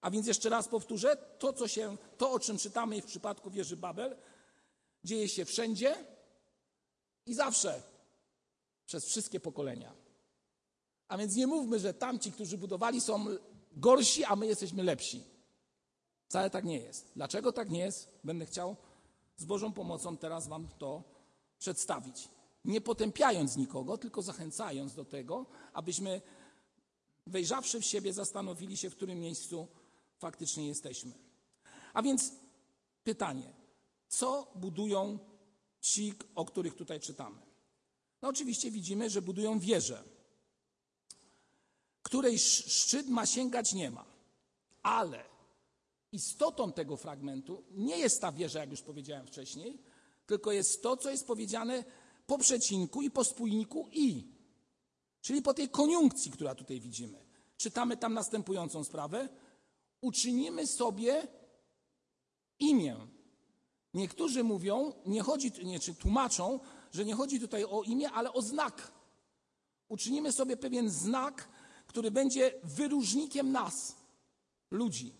A 0.00 0.10
więc 0.10 0.26
jeszcze 0.26 0.48
raz 0.48 0.68
powtórzę, 0.68 1.16
to, 1.38 1.52
co 1.52 1.68
się, 1.68 1.96
to 2.18 2.32
o 2.32 2.38
czym 2.38 2.58
czytamy 2.58 3.02
w 3.02 3.06
przypadku 3.06 3.50
wieży 3.50 3.76
Babel, 3.76 4.16
dzieje 5.04 5.28
się 5.28 5.44
wszędzie 5.44 5.96
i 7.26 7.34
zawsze, 7.34 7.82
przez 8.86 9.06
wszystkie 9.06 9.40
pokolenia. 9.40 9.92
A 11.08 11.18
więc 11.18 11.36
nie 11.36 11.46
mówmy, 11.46 11.78
że 11.78 11.94
tamci, 11.94 12.32
którzy 12.32 12.58
budowali, 12.58 13.00
są 13.00 13.26
gorsi, 13.72 14.24
a 14.24 14.36
my 14.36 14.46
jesteśmy 14.46 14.82
lepsi. 14.82 15.24
Wcale 16.28 16.50
tak 16.50 16.64
nie 16.64 16.78
jest. 16.78 17.10
Dlaczego 17.16 17.52
tak 17.52 17.70
nie 17.70 17.78
jest? 17.78 18.08
Będę 18.24 18.46
chciał 18.46 18.76
z 19.36 19.44
Bożą 19.44 19.72
pomocą 19.72 20.16
teraz 20.16 20.48
Wam 20.48 20.68
to 20.78 21.02
przedstawić. 21.58 22.28
Nie 22.64 22.80
potępiając 22.80 23.56
nikogo, 23.56 23.98
tylko 23.98 24.22
zachęcając 24.22 24.94
do 24.94 25.04
tego, 25.04 25.46
abyśmy 25.72 26.20
wejrzawszy 27.26 27.80
w 27.80 27.84
siebie, 27.84 28.12
zastanowili 28.12 28.76
się, 28.76 28.90
w 28.90 28.96
którym 28.96 29.20
miejscu 29.20 29.68
faktycznie 30.18 30.66
jesteśmy. 30.66 31.12
A 31.94 32.02
więc 32.02 32.32
pytanie, 33.04 33.52
co 34.08 34.52
budują 34.54 35.18
ci, 35.80 36.14
o 36.34 36.44
których 36.44 36.74
tutaj 36.74 37.00
czytamy? 37.00 37.40
No 38.22 38.28
oczywiście 38.28 38.70
widzimy, 38.70 39.10
że 39.10 39.22
budują 39.22 39.58
wieżę, 39.58 40.04
której 42.02 42.38
szczyt 42.38 43.08
ma 43.08 43.26
sięgać 43.26 43.72
nie 43.72 43.90
ma, 43.90 44.04
ale 44.82 45.24
istotą 46.12 46.72
tego 46.72 46.96
fragmentu 46.96 47.64
nie 47.70 47.98
jest 47.98 48.20
ta 48.20 48.32
wieża, 48.32 48.60
jak 48.60 48.70
już 48.70 48.82
powiedziałem 48.82 49.26
wcześniej, 49.26 49.78
tylko 50.26 50.52
jest 50.52 50.82
to, 50.82 50.96
co 50.96 51.10
jest 51.10 51.26
powiedziane 51.26 51.84
po 52.26 52.38
przecinku 52.38 53.02
i 53.02 53.10
po 53.10 53.24
spójniku 53.24 53.88
i. 53.92 54.35
Czyli 55.26 55.42
po 55.42 55.54
tej 55.54 55.68
koniunkcji, 55.68 56.30
która 56.30 56.54
tutaj 56.54 56.80
widzimy. 56.80 57.18
Czytamy 57.56 57.96
tam 57.96 58.14
następującą 58.14 58.84
sprawę. 58.84 59.28
Uczynimy 60.00 60.66
sobie 60.66 61.28
imię. 62.58 62.96
Niektórzy 63.94 64.44
mówią, 64.44 64.92
nie 65.06 65.22
chodzi, 65.22 65.52
nie, 65.64 65.80
czy 65.80 65.94
tłumaczą, 65.94 66.60
że 66.92 67.04
nie 67.04 67.14
chodzi 67.14 67.40
tutaj 67.40 67.64
o 67.64 67.82
imię, 67.82 68.10
ale 68.10 68.32
o 68.32 68.42
znak. 68.42 68.92
Uczynimy 69.88 70.32
sobie 70.32 70.56
pewien 70.56 70.90
znak, 70.90 71.48
który 71.86 72.10
będzie 72.10 72.54
wyróżnikiem 72.64 73.52
nas, 73.52 73.96
ludzi. 74.70 75.14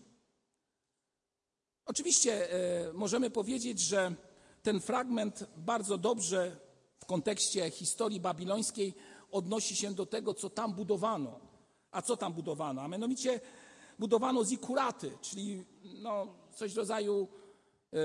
Oczywiście 1.85 2.51
e, 2.51 2.93
możemy 2.93 3.29
powiedzieć, 3.29 3.79
że 3.79 4.15
ten 4.63 4.79
fragment 4.79 5.45
bardzo 5.57 5.97
dobrze 5.97 6.59
w 6.99 7.05
kontekście 7.05 7.71
historii 7.71 8.19
babilońskiej 8.19 8.93
odnosi 9.31 9.75
się 9.75 9.93
do 9.93 10.05
tego, 10.05 10.33
co 10.33 10.49
tam 10.49 10.73
budowano. 10.73 11.39
A 11.91 12.01
co 12.01 12.17
tam 12.17 12.33
budowano? 12.33 12.81
A 12.81 12.87
mianowicie 12.87 13.39
budowano 13.99 14.45
zikuraty, 14.45 15.11
czyli 15.21 15.63
no, 15.83 16.27
coś 16.55 16.73
w 16.73 16.77
rodzaju 16.77 17.27
e, 17.93 17.97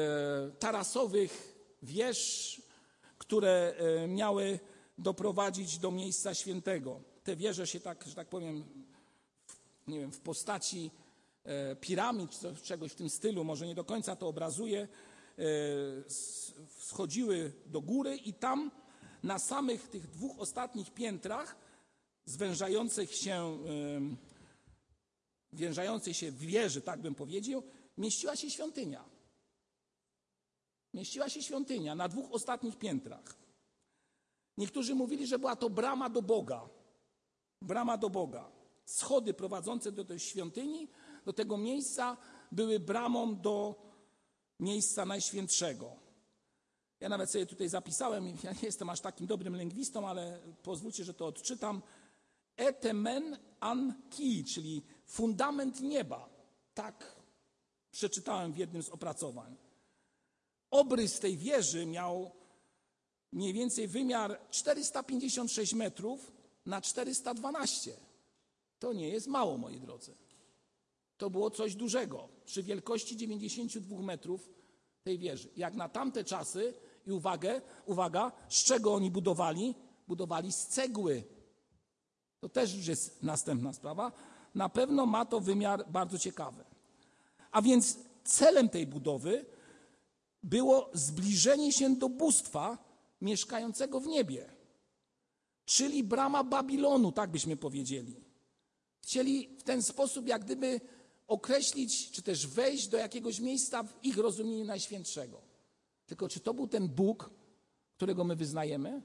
tarasowych 0.59 1.59
wież, 1.83 2.63
które 3.19 3.75
e, 3.77 4.09
miały 4.09 4.59
doprowadzić 4.99 5.79
do 5.79 5.91
miejsca 5.91 6.35
świętego. 6.35 7.01
Te 7.25 7.37
wieże 7.37 7.67
się 7.67 7.81
tak, 7.81 8.05
że 8.05 8.15
tak 8.15 8.29
powiem, 8.29 8.65
w, 9.47 9.89
nie 9.89 10.01
wiem, 10.01 10.13
w 10.13 10.21
postaci 10.21 10.91
E, 11.45 11.77
piramid, 11.77 12.41
czegoś 12.63 12.93
w 12.93 12.95
tym 12.95 13.11
stylu, 13.11 13.45
może 13.45 13.67
nie 13.67 13.75
do 13.75 13.85
końca 13.85 14.17
to 14.17 14.29
obrazuje, 14.29 14.89
e, 15.39 15.45
schodziły 16.79 17.53
do 17.67 17.81
góry 17.81 18.17
i 18.17 18.35
tam 18.35 18.71
na 19.23 19.39
samych 19.39 19.89
tych 19.89 20.11
dwóch 20.11 20.39
ostatnich 20.39 20.91
piętrach 20.91 21.57
zwężających 22.25 23.15
się, 23.15 23.59
wężającej 25.53 26.15
się 26.15 26.33
wieży, 26.33 26.81
tak 26.81 27.01
bym 27.01 27.15
powiedział, 27.15 27.63
mieściła 27.99 28.37
się 28.37 28.51
świątynia. 28.51 29.05
Mieściła 30.95 31.29
się 31.29 31.43
świątynia 31.43 31.95
na 31.95 32.09
dwóch 32.09 32.33
ostatnich 32.33 32.79
piętrach. 32.79 33.37
Niektórzy 34.59 34.95
mówili, 34.95 35.27
że 35.27 35.39
była 35.39 35.57
to 35.57 35.71
brama 35.71 36.11
do 36.11 36.23
Boga. 36.23 36.69
Brama 37.63 37.97
do 37.97 38.11
Boga. 38.11 38.51
Schody 38.85 39.35
prowadzące 39.35 39.93
do 39.93 40.05
tej 40.05 40.19
świątyni 40.19 40.89
do 41.25 41.33
tego 41.33 41.59
miejsca 41.59 42.17
były 42.53 42.81
bramą 42.81 43.41
do 43.41 43.75
miejsca 44.61 45.07
najświętszego. 45.07 46.02
Ja 47.03 47.09
nawet 47.09 47.31
sobie 47.31 47.47
tutaj 47.47 47.69
zapisałem, 47.69 48.27
ja 48.45 48.53
nie 48.53 48.63
jestem 48.63 48.91
aż 48.91 49.01
takim 49.01 49.27
dobrym 49.27 49.57
lingwistą, 49.57 50.09
ale 50.09 50.41
pozwólcie, 50.63 51.05
że 51.05 51.15
to 51.15 51.27
odczytam. 51.27 51.83
Etemen 52.57 53.39
an 53.61 53.95
ki, 54.11 54.45
czyli 54.45 54.83
fundament 55.07 55.81
nieba. 55.81 56.29
Tak 56.75 57.17
przeczytałem 57.91 58.53
w 58.53 58.57
jednym 58.57 58.83
z 58.83 58.89
opracowań. 58.89 59.57
Obrys 60.71 61.21
tej 61.21 61.37
wieży 61.37 61.87
miał 61.87 62.31
mniej 63.33 63.53
więcej 63.53 63.89
wymiar 63.89 64.41
456 64.51 65.75
metrów 65.75 66.33
na 66.67 66.81
412. 66.81 67.97
To 68.79 68.93
nie 68.93 69.09
jest 69.09 69.27
mało, 69.27 69.59
moi 69.59 69.81
drodzy 69.81 70.15
to 71.23 71.31
było 71.31 71.51
coś 71.51 71.75
dużego. 71.75 72.29
Przy 72.45 72.63
wielkości 72.63 73.17
92 73.17 74.03
metrów 74.03 74.51
tej 75.03 75.19
wieży. 75.19 75.49
Jak 75.57 75.75
na 75.75 75.89
tamte 75.89 76.25
czasy, 76.25 76.75
i 77.07 77.13
uwagę, 77.13 77.61
uwaga, 77.87 78.33
z 78.49 78.65
czego 78.65 78.95
oni 78.95 79.11
budowali? 79.11 79.75
Budowali 80.09 80.53
z 80.53 80.67
cegły. 80.67 81.25
To 82.41 82.49
też 82.49 82.75
już 82.75 82.87
jest 82.87 83.23
następna 83.23 83.73
sprawa. 83.73 84.13
Na 84.55 84.69
pewno 84.69 85.07
ma 85.07 85.25
to 85.25 85.41
wymiar 85.41 85.91
bardzo 85.91 86.19
ciekawy. 86.19 86.65
A 87.51 87.63
więc 87.63 87.99
celem 88.25 88.69
tej 88.69 88.87
budowy 88.87 89.45
było 90.43 90.91
zbliżenie 90.95 91.73
się 91.73 91.97
do 91.97 92.09
bóstwa 92.09 92.79
mieszkającego 93.21 94.01
w 94.01 94.07
niebie. 94.07 94.53
Czyli 95.65 96.05
brama 96.05 96.45
Babilonu, 96.45 97.13
tak 97.13 97.31
byśmy 97.31 97.57
powiedzieli. 97.57 98.17
Chcieli 99.03 99.49
w 99.59 99.63
ten 99.63 99.83
sposób 99.83 100.27
jak 100.27 100.45
gdyby 100.45 100.81
określić, 101.27 102.11
czy 102.11 102.23
też 102.23 102.47
wejść 102.47 102.89
do 102.89 102.97
jakiegoś 102.97 103.41
miejsca 103.41 103.83
w 103.83 104.05
ich 104.05 104.19
rozumieniu 104.19 104.65
najświętszego. 104.65 105.52
Tylko 106.13 106.29
czy 106.29 106.41
to 106.41 106.55
był 106.55 106.69
ten 106.69 106.89
Bóg, 106.89 107.31
którego 107.97 108.25
my 108.25 108.37
wyznajemy? 108.37 109.03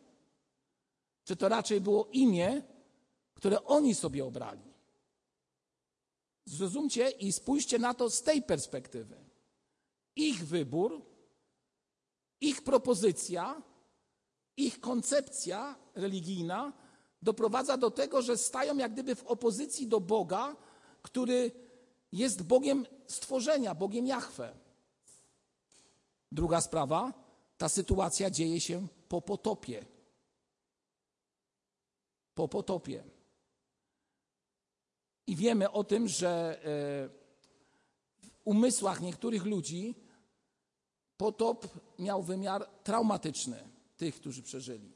Czy 1.23 1.35
to 1.35 1.49
raczej 1.49 1.81
było 1.81 2.07
imię, 2.11 2.61
które 3.33 3.63
oni 3.63 3.95
sobie 3.95 4.25
obrali? 4.25 4.73
Zrozumcie 6.45 7.09
i 7.09 7.31
spójrzcie 7.31 7.79
na 7.79 7.93
to 7.93 8.09
z 8.09 8.23
tej 8.23 8.41
perspektywy. 8.41 9.15
Ich 10.15 10.47
wybór, 10.47 11.01
ich 12.41 12.63
propozycja, 12.63 13.61
ich 14.57 14.79
koncepcja 14.79 15.75
religijna 15.95 16.73
doprowadza 17.21 17.77
do 17.77 17.91
tego, 17.91 18.21
że 18.21 18.37
stają 18.37 18.77
jak 18.77 18.93
gdyby 18.93 19.15
w 19.15 19.23
opozycji 19.23 19.87
do 19.87 19.99
Boga, 19.99 20.55
który 21.01 21.51
jest 22.11 22.43
Bogiem 22.43 22.85
stworzenia, 23.05 23.75
Bogiem 23.75 24.07
Jahwe. 24.07 24.66
Druga 26.31 26.61
sprawa, 26.61 27.13
ta 27.57 27.69
sytuacja 27.69 28.29
dzieje 28.29 28.59
się 28.61 28.87
po 29.09 29.21
potopie. 29.21 29.85
po 32.37 32.47
potopie. 32.47 33.03
I 35.27 35.35
wiemy 35.35 35.71
o 35.71 35.83
tym, 35.83 36.07
że 36.07 36.59
e, 36.59 36.65
w 38.27 38.29
umysłach 38.45 39.01
niektórych 39.01 39.45
ludzi 39.45 39.95
potop 41.17 41.67
miał 41.99 42.23
wymiar 42.23 42.69
traumatyczny 42.83 43.69
tych, 43.97 44.15
którzy 44.15 44.43
przeżyli. 44.43 44.91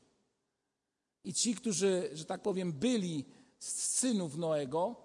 I 1.24 1.34
ci, 1.34 1.56
którzy, 1.56 2.10
że 2.14 2.26
tak 2.26 2.42
powiem, 2.42 2.74
byli 2.74 3.26
z 3.60 3.70
synów 4.00 4.38
Noego, 4.38 4.96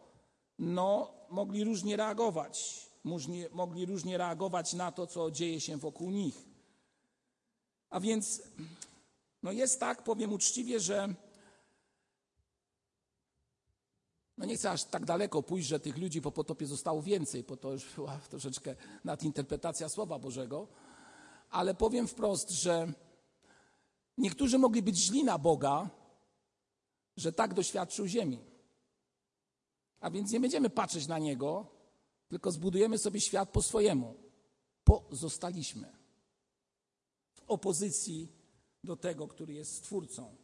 no, 0.59 1.14
mogli 1.30 1.64
różnie 1.64 1.97
reagować. 1.97 2.86
Mogli, 3.52 3.86
różnie 3.86 4.18
reagować 4.18 4.72
na 4.72 4.92
to, 4.92 5.06
co 5.06 5.30
dzieje 5.30 5.60
się 5.60 5.76
wokół 5.76 6.10
nich. 6.10 6.44
A 7.90 8.00
więc 8.00 8.42
no 9.42 9.52
jest 9.52 9.80
tak, 9.80 10.04
powiem 10.04 10.32
uczciwie, 10.32 10.80
że 10.80 11.14
no 14.38 14.46
nie 14.46 14.56
chcę 14.56 14.70
aż 14.70 14.84
tak 14.84 15.04
daleko 15.04 15.42
pójść, 15.42 15.68
że 15.68 15.80
tych 15.80 15.98
ludzi 15.98 16.22
po 16.22 16.32
potopie 16.32 16.66
zostało 16.66 17.02
więcej, 17.02 17.42
bo 17.42 17.56
to 17.56 17.72
już 17.72 17.94
była 17.94 18.18
troszeczkę 18.30 18.76
nadinterpretacja 19.04 19.88
Słowa 19.88 20.18
Bożego, 20.18 20.68
ale 21.50 21.75
powiem 21.75 22.08
wprost, 22.08 22.50
że 22.50 22.92
niektórzy 24.18 24.58
mogli 24.58 24.82
być 24.82 24.96
źli 24.96 25.25
na 25.25 25.38
Boga, 25.38 25.90
że 27.16 27.32
tak 27.32 27.54
doświadczył 27.54 28.06
ziemi. 28.06 28.38
A 30.00 30.10
więc 30.10 30.32
nie 30.32 30.40
będziemy 30.40 30.70
patrzeć 30.70 31.06
na 31.06 31.18
Niego, 31.18 31.75
tylko 32.28 32.50
zbudujemy 32.50 32.99
sobie 32.99 33.21
świat 33.21 33.50
po 33.50 33.62
swojemu. 33.62 34.14
Pozostaliśmy 34.85 35.97
w 37.33 37.42
opozycji 37.47 38.33
do 38.85 38.97
tego, 38.97 39.28
który 39.28 39.54
jest 39.54 39.75
Stwórcą. 39.75 40.37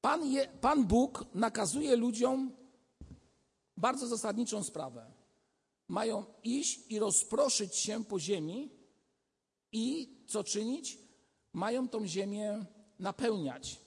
Pan, 0.00 0.32
je, 0.32 0.48
Pan 0.60 0.86
Bóg 0.86 1.24
nakazuje 1.34 1.96
ludziom 1.96 2.52
bardzo 3.76 4.06
zasadniczą 4.06 4.64
sprawę. 4.64 5.12
Mają 5.88 6.24
iść 6.44 6.80
i 6.88 6.98
rozproszyć 6.98 7.76
się 7.76 8.04
po 8.04 8.20
ziemi 8.20 8.70
i 9.72 10.16
co 10.26 10.44
czynić? 10.44 10.98
Mają 11.52 11.88
tą 11.88 12.06
ziemię 12.06 12.64
napełniać. 12.98 13.80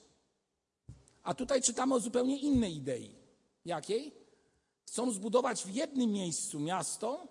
A 1.22 1.34
tutaj 1.34 1.62
czytamy 1.62 1.94
o 1.94 2.00
zupełnie 2.00 2.38
innej 2.38 2.76
idei. 2.76 3.14
Jakiej? 3.64 4.21
Chcą 4.86 5.10
zbudować 5.10 5.64
w 5.64 5.74
jednym 5.74 6.10
miejscu 6.10 6.60
miasto 6.60 7.28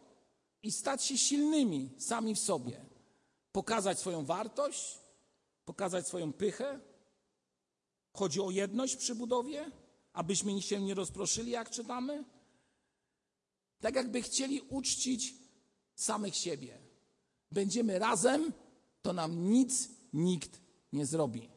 i 0.64 0.72
stać 0.72 1.04
się 1.04 1.18
silnymi 1.18 1.90
sami 1.98 2.36
w 2.36 2.40
sobie. 2.40 2.86
Pokazać 3.52 4.00
swoją 4.00 4.26
wartość, 4.26 5.00
pokazać 5.66 6.08
swoją 6.08 6.34
pychę? 6.34 6.80
Chodzi 8.14 8.42
o 8.42 8.52
jedność 8.52 8.96
przy 8.96 9.16
budowie, 9.16 9.72
abyśmy 10.14 10.62
się 10.62 10.82
nie 10.82 10.94
rozproszyli, 10.94 11.52
jak 11.52 11.70
czytamy? 11.70 12.24
Tak 13.80 13.96
jakby 13.96 14.22
chcieli 14.22 14.62
uczcić 14.62 15.34
samych 15.96 16.36
siebie. 16.36 16.78
Będziemy 17.52 18.00
razem, 18.00 18.54
to 19.02 19.14
nam 19.14 19.52
nic 19.52 19.90
nikt 20.14 20.62
nie 20.94 21.06
zrobi. 21.06 21.50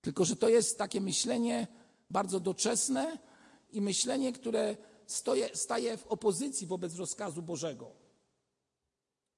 Tylko, 0.00 0.24
że 0.24 0.36
to 0.36 0.48
jest 0.48 0.78
takie 0.78 1.00
myślenie 1.00 1.66
bardzo 2.10 2.40
doczesne 2.40 3.18
i 3.72 3.80
myślenie, 3.80 4.32
które 4.32 4.76
stoje, 5.06 5.56
staje 5.56 5.96
w 5.96 6.06
opozycji 6.06 6.66
wobec 6.66 6.96
rozkazu 6.96 7.42
Bożego. 7.42 7.90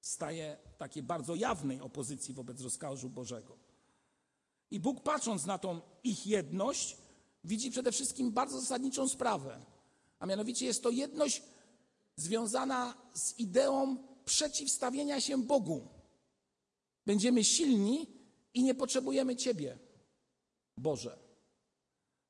Staje 0.00 0.56
w 0.74 0.76
takiej 0.76 1.02
bardzo 1.02 1.34
jawnej 1.34 1.80
opozycji 1.80 2.34
wobec 2.34 2.60
rozkazu 2.60 3.10
Bożego. 3.10 3.56
I 4.70 4.80
Bóg, 4.80 5.02
patrząc 5.02 5.46
na 5.46 5.58
tą 5.58 5.80
ich 6.04 6.26
jedność, 6.26 6.96
widzi 7.44 7.70
przede 7.70 7.92
wszystkim 7.92 8.32
bardzo 8.32 8.60
zasadniczą 8.60 9.08
sprawę. 9.08 9.60
A 10.18 10.26
mianowicie 10.26 10.66
jest 10.66 10.82
to 10.82 10.90
jedność 10.90 11.42
związana 12.16 12.94
z 13.14 13.38
ideą 13.38 13.96
przeciwstawienia 14.24 15.20
się 15.20 15.42
Bogu. 15.42 15.88
Będziemy 17.06 17.44
silni 17.44 18.06
i 18.54 18.62
nie 18.62 18.74
potrzebujemy 18.74 19.36
Ciebie. 19.36 19.78
Boże. 20.76 21.18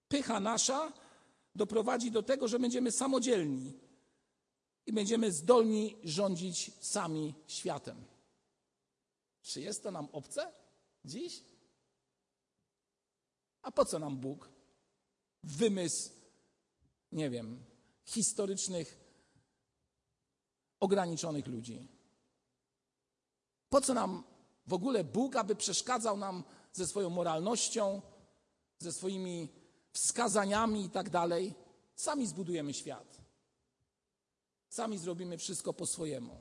Pycha 0.08 0.40
nasza 0.40 0.92
doprowadzi 1.54 2.10
do 2.10 2.22
tego, 2.22 2.48
że 2.48 2.58
będziemy 2.58 2.92
samodzielni 2.92 3.72
i 4.86 4.92
będziemy 4.92 5.32
zdolni 5.32 5.96
rządzić 6.04 6.70
sami 6.80 7.34
światem. 7.46 8.04
Czy 9.42 9.60
jest 9.60 9.82
to 9.82 9.90
nam 9.90 10.08
obce 10.12 10.52
dziś? 11.04 11.42
A 13.62 13.70
po 13.70 13.84
co 13.84 13.98
nam 13.98 14.16
Bóg? 14.16 14.48
Wymysł, 15.42 16.10
nie 17.12 17.30
wiem, 17.30 17.64
historycznych, 18.04 19.00
ograniczonych 20.80 21.46
ludzi. 21.46 21.88
Po 23.68 23.80
co 23.80 23.94
nam 23.94 24.24
w 24.66 24.72
ogóle 24.72 25.04
Bóg, 25.04 25.36
aby 25.36 25.56
przeszkadzał 25.56 26.16
nam 26.16 26.44
ze 26.72 26.86
swoją 26.86 27.10
moralnością, 27.10 28.02
ze 28.78 28.92
swoimi 28.92 29.63
wskazaniami 29.94 30.84
i 30.84 30.90
tak 30.90 31.10
dalej. 31.10 31.54
Sami 31.96 32.26
zbudujemy 32.26 32.74
świat. 32.74 33.18
Sami 34.68 34.98
zrobimy 34.98 35.38
wszystko 35.38 35.72
po 35.72 35.86
swojemu. 35.86 36.36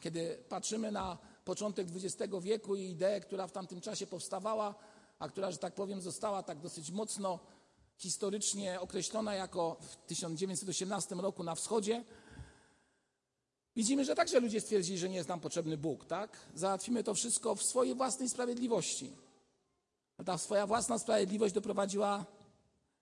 Kiedy 0.00 0.44
patrzymy 0.48 0.92
na 0.92 1.18
początek 1.44 1.88
XX 1.94 2.32
wieku 2.40 2.76
i 2.76 2.90
ideę, 2.90 3.20
która 3.20 3.46
w 3.46 3.52
tamtym 3.52 3.80
czasie 3.80 4.06
powstawała, 4.06 4.74
a 5.18 5.28
która, 5.28 5.50
że 5.50 5.58
tak 5.58 5.74
powiem, 5.74 6.00
została 6.00 6.42
tak 6.42 6.60
dosyć 6.60 6.90
mocno 6.90 7.38
historycznie 7.96 8.80
określona 8.80 9.34
jako 9.34 9.76
w 9.80 9.96
1918 9.96 11.14
roku 11.14 11.44
na 11.44 11.54
wschodzie, 11.54 12.04
widzimy, 13.76 14.04
że 14.04 14.14
także 14.14 14.40
ludzie 14.40 14.60
stwierdzili, 14.60 14.98
że 14.98 15.08
nie 15.08 15.16
jest 15.16 15.28
nam 15.28 15.40
potrzebny 15.40 15.76
Bóg, 15.76 16.04
tak? 16.04 16.36
Załatwimy 16.54 17.04
to 17.04 17.14
wszystko 17.14 17.54
w 17.54 17.62
swojej 17.62 17.94
własnej 17.94 18.28
sprawiedliwości. 18.28 19.12
Ta 20.26 20.38
swoja 20.38 20.66
własna 20.66 20.98
sprawiedliwość 20.98 21.54
doprowadziła, 21.54 22.26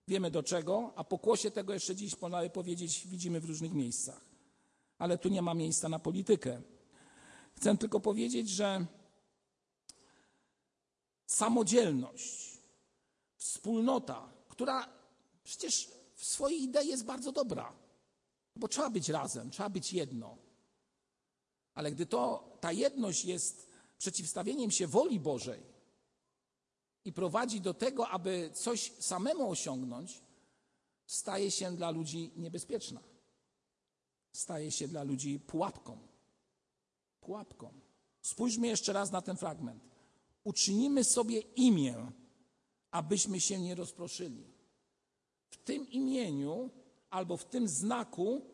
wiemy 0.07 0.31
do 0.31 0.43
czego, 0.43 0.93
a 0.95 1.03
pokłosie 1.03 1.51
tego 1.51 1.73
jeszcze 1.73 1.95
dziś, 1.95 2.21
można 2.21 2.49
powiedzieć, 2.49 3.07
widzimy 3.07 3.39
w 3.39 3.45
różnych 3.45 3.73
miejscach. 3.73 4.21
Ale 4.97 5.17
tu 5.17 5.29
nie 5.29 5.41
ma 5.41 5.53
miejsca 5.53 5.89
na 5.89 5.99
politykę. 5.99 6.61
Chcę 7.55 7.77
tylko 7.77 7.99
powiedzieć, 7.99 8.49
że 8.49 8.85
samodzielność, 11.25 12.57
wspólnota, 13.37 14.33
która 14.49 14.89
przecież 15.43 15.89
w 16.15 16.25
swojej 16.25 16.63
idei 16.63 16.87
jest 16.87 17.05
bardzo 17.05 17.31
dobra, 17.31 17.73
bo 18.55 18.67
trzeba 18.67 18.89
być 18.89 19.09
razem, 19.09 19.49
trzeba 19.49 19.69
być 19.69 19.93
jedno. 19.93 20.37
Ale 21.73 21.91
gdy 21.91 22.05
to, 22.05 22.49
ta 22.59 22.71
jedność 22.71 23.25
jest 23.25 23.69
przeciwstawieniem 23.97 24.71
się 24.71 24.87
woli 24.87 25.19
Bożej, 25.19 25.68
i 27.05 27.13
prowadzi 27.13 27.61
do 27.61 27.73
tego, 27.73 28.09
aby 28.09 28.51
coś 28.53 28.91
samemu 28.99 29.49
osiągnąć, 29.49 30.21
staje 31.05 31.51
się 31.51 31.71
dla 31.75 31.89
ludzi 31.89 32.31
niebezpieczna. 32.35 32.99
Staje 34.31 34.71
się 34.71 34.87
dla 34.87 35.03
ludzi 35.03 35.39
pułapką. 35.39 35.97
Pułapką. 37.21 37.73
Spójrzmy 38.21 38.67
jeszcze 38.67 38.93
raz 38.93 39.11
na 39.11 39.21
ten 39.21 39.37
fragment. 39.37 39.83
Uczynimy 40.43 41.03
sobie 41.03 41.39
imię, 41.39 42.11
abyśmy 42.91 43.39
się 43.39 43.59
nie 43.59 43.75
rozproszyli. 43.75 44.43
W 45.49 45.57
tym 45.57 45.89
imieniu 45.89 46.69
albo 47.09 47.37
w 47.37 47.45
tym 47.45 47.67
znaku 47.67 48.45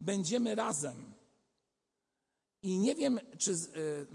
będziemy 0.00 0.54
razem. 0.54 1.14
I 2.62 2.78
nie 2.78 2.94
wiem, 2.94 3.20
czy. 3.38 3.50
Yy, 3.50 4.06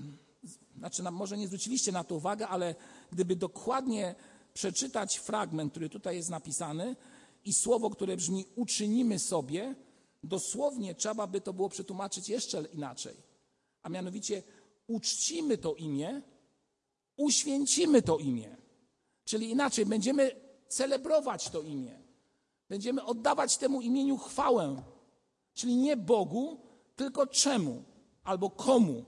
znaczy, 0.77 1.03
może 1.03 1.37
nie 1.37 1.47
zwróciliście 1.47 1.91
na 1.91 2.03
to 2.03 2.15
uwagę, 2.15 2.47
ale 2.47 2.75
gdyby 3.11 3.35
dokładnie 3.35 4.15
przeczytać 4.53 5.17
fragment, 5.17 5.71
który 5.71 5.89
tutaj 5.89 6.15
jest 6.15 6.29
napisany 6.29 6.95
i 7.45 7.53
słowo, 7.53 7.89
które 7.89 8.17
brzmi 8.17 8.45
uczynimy 8.55 9.19
sobie, 9.19 9.75
dosłownie 10.23 10.95
trzeba 10.95 11.27
by 11.27 11.41
to 11.41 11.53
było 11.53 11.69
przetłumaczyć 11.69 12.29
jeszcze 12.29 12.63
inaczej. 12.73 13.15
A 13.81 13.89
mianowicie 13.89 14.43
uczcimy 14.87 15.57
to 15.57 15.75
imię, 15.75 16.21
uświęcimy 17.17 18.01
to 18.01 18.17
imię. 18.17 18.57
Czyli 19.25 19.49
inaczej, 19.49 19.85
będziemy 19.85 20.35
celebrować 20.67 21.49
to 21.49 21.61
imię. 21.61 21.99
Będziemy 22.69 23.03
oddawać 23.03 23.57
temu 23.57 23.81
imieniu 23.81 24.17
chwałę. 24.17 24.83
Czyli 25.53 25.75
nie 25.75 25.97
Bogu, 25.97 26.59
tylko 26.95 27.27
czemu 27.27 27.83
albo 28.23 28.49
komu 28.49 29.05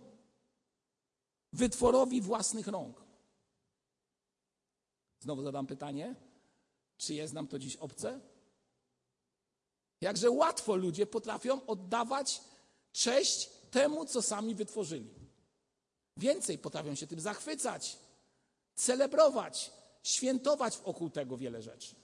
wytworowi 1.53 2.21
własnych 2.21 2.67
rąk. 2.67 3.02
Znowu 5.23 5.43
zadam 5.43 5.67
pytanie, 5.67 6.15
czy 6.97 7.13
jest 7.13 7.33
nam 7.33 7.47
to 7.47 7.59
dziś 7.59 7.75
obce? 7.75 8.19
Jakże 10.01 10.31
łatwo 10.31 10.75
ludzie 10.75 11.05
potrafią 11.05 11.65
oddawać 11.65 12.41
cześć 12.91 13.49
temu, 13.71 14.05
co 14.05 14.21
sami 14.21 14.55
wytworzyli. 14.55 15.13
Więcej 16.17 16.57
potrafią 16.57 16.95
się 16.95 17.07
tym 17.07 17.19
zachwycać, 17.19 17.99
celebrować, 18.75 19.71
świętować 20.03 20.77
wokół 20.77 21.09
tego 21.09 21.37
wiele 21.37 21.61
rzeczy. 21.61 21.95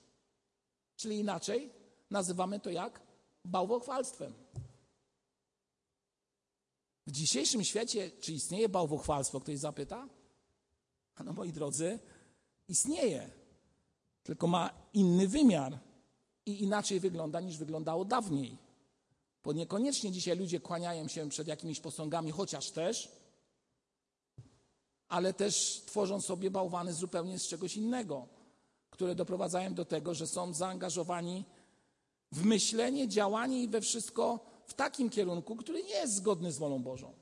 Czyli 0.96 1.20
inaczej 1.20 1.74
nazywamy 2.10 2.60
to 2.60 2.70
jak 2.70 3.02
bałwochwalstwem. 3.46 4.34
W 7.08 7.12
dzisiejszym 7.12 7.64
świecie, 7.64 8.12
czy 8.12 8.34
istnieje 8.34 8.70
bałwochwalstwo, 8.70 9.40
ktoś 9.40 9.58
zapyta? 9.58 10.10
No 11.24 11.34
moi 11.34 11.54
drodzy, 11.54 12.00
istnieje. 12.70 13.30
Tylko 14.24 14.48
ma 14.48 14.70
inny 14.94 15.28
wymiar 15.28 15.80
i 16.46 16.64
inaczej 16.64 17.00
wygląda 17.00 17.40
niż 17.40 17.58
wyglądało 17.58 18.06
dawniej. 18.06 18.58
Bo 19.44 19.54
niekoniecznie 19.54 20.12
dzisiaj 20.12 20.38
ludzie 20.38 20.60
kłaniają 20.60 21.08
się 21.08 21.30
przed 21.30 21.48
jakimiś 21.48 21.80
posągami, 21.80 22.32
chociaż 22.32 22.72
też, 22.72 23.12
ale 25.08 25.34
też 25.34 25.84
tworzą 25.86 26.22
sobie 26.22 26.52
bałwany 26.52 26.94
zupełnie 26.94 27.40
z 27.40 27.48
czegoś 27.48 27.78
innego, 27.78 28.28
które 28.90 29.16
doprowadzają 29.16 29.74
do 29.74 29.86
tego, 29.86 30.14
że 30.14 30.28
są 30.28 30.54
zaangażowani 30.54 31.46
w 32.32 32.46
myślenie, 32.46 33.08
działanie 33.08 33.64
i 33.64 33.68
we 33.68 33.82
wszystko 33.82 34.40
w 34.66 34.74
takim 34.74 35.10
kierunku, 35.10 35.56
który 35.56 35.84
nie 35.84 35.94
jest 35.94 36.16
zgodny 36.16 36.52
z 36.52 36.58
wolą 36.58 36.84
Bożą. 36.84 37.14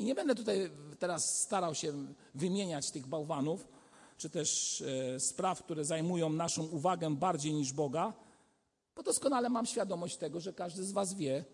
I 0.00 0.04
nie 0.04 0.14
będę 0.14 0.34
tutaj 0.34 0.70
teraz 0.98 1.40
starał 1.40 1.74
się 1.74 1.92
wymieniać 2.34 2.90
tych 2.90 3.06
bałwanów, 3.06 3.68
czy 4.16 4.30
też 4.30 4.80
e, 5.14 5.20
spraw, 5.20 5.62
które 5.62 5.84
zajmują 5.84 6.30
naszą 6.30 6.62
uwagę 6.62 7.16
bardziej 7.16 7.54
niż 7.54 7.72
Boga, 7.72 8.12
bo 8.96 9.02
doskonale 9.02 9.48
mam 9.48 9.66
świadomość 9.66 10.16
tego, 10.16 10.40
że 10.40 10.52
każdy 10.52 10.84
z 10.84 10.92
Was 10.92 11.14
wie, 11.14 11.44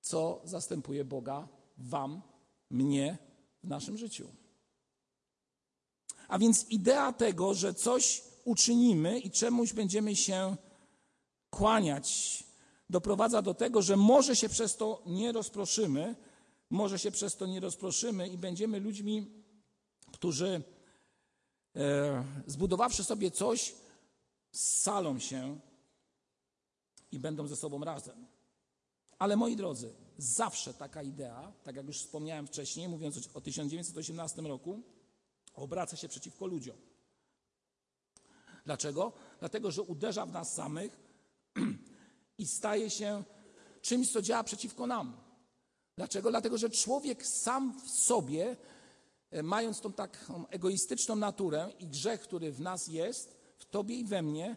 co 0.00 0.40
zastępuje 0.44 1.04
Boga 1.04 1.48
Wam, 1.78 2.22
mnie 2.70 3.18
w 3.62 3.68
naszym 3.68 3.96
życiu. 3.96 4.28
A 6.28 6.38
więc 6.38 6.66
idea 6.70 7.12
tego, 7.12 7.54
że 7.54 7.74
coś 7.74 8.22
uczynimy 8.44 9.18
i 9.18 9.30
czemuś 9.30 9.72
będziemy 9.72 10.16
się 10.16 10.56
kłaniać, 11.50 12.44
doprowadza 12.90 13.42
do 13.42 13.54
tego, 13.54 13.82
że 13.82 13.96
może 13.96 14.36
się 14.36 14.48
przez 14.48 14.76
to 14.76 15.02
nie 15.06 15.32
rozproszymy, 15.32 16.16
może 16.70 16.98
się 16.98 17.10
przez 17.10 17.36
to 17.36 17.46
nie 17.46 17.60
rozproszymy 17.60 18.28
i 18.28 18.38
będziemy 18.38 18.80
ludźmi, 18.80 19.44
którzy 20.12 20.62
e, 21.76 22.24
zbudowawszy 22.46 23.04
sobie 23.04 23.30
coś, 23.30 23.74
salą 24.52 25.18
się 25.18 25.60
i 27.12 27.18
będą 27.18 27.46
ze 27.46 27.56
sobą 27.56 27.84
razem. 27.84 28.26
Ale 29.18 29.36
moi 29.36 29.56
drodzy, 29.56 29.94
zawsze 30.18 30.74
taka 30.74 31.02
idea, 31.02 31.52
tak 31.64 31.76
jak 31.76 31.86
już 31.86 31.98
wspomniałem 31.98 32.46
wcześniej, 32.46 32.88
mówiąc 32.88 33.28
o 33.34 33.40
1918 33.40 34.42
roku, 34.42 34.82
obraca 35.54 35.96
się 35.96 36.08
przeciwko 36.08 36.46
ludziom. 36.46 36.76
Dlaczego? 38.64 39.12
Dlatego, 39.40 39.70
że 39.70 39.82
uderza 39.82 40.26
w 40.26 40.32
nas 40.32 40.54
samych 40.54 41.00
i 42.38 42.46
staje 42.46 42.90
się 42.90 43.24
czymś, 43.82 44.12
co 44.12 44.22
działa 44.22 44.44
przeciwko 44.44 44.86
nam. 44.86 45.29
Dlaczego? 46.00 46.30
Dlatego, 46.30 46.58
że 46.58 46.70
człowiek 46.70 47.26
sam 47.26 47.80
w 47.80 47.90
sobie, 47.90 48.56
e, 49.30 49.42
mając 49.42 49.80
tą 49.80 49.92
taką 49.92 50.48
egoistyczną 50.48 51.16
naturę 51.16 51.72
i 51.78 51.86
grzech, 51.86 52.20
który 52.20 52.52
w 52.52 52.60
nas 52.60 52.88
jest, 52.88 53.36
w 53.58 53.64
tobie 53.64 53.96
i 53.96 54.04
we 54.04 54.22
mnie, 54.22 54.56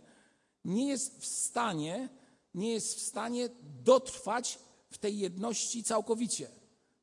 nie 0.65 0.87
jest 0.87 1.19
w 1.19 1.25
stanie, 1.25 2.09
nie 2.53 2.73
jest 2.73 2.95
w 2.95 3.01
stanie 3.01 3.49
dotrwać 3.83 4.59
w 4.91 4.97
tej 4.97 5.19
jedności 5.19 5.83
całkowicie. 5.83 6.49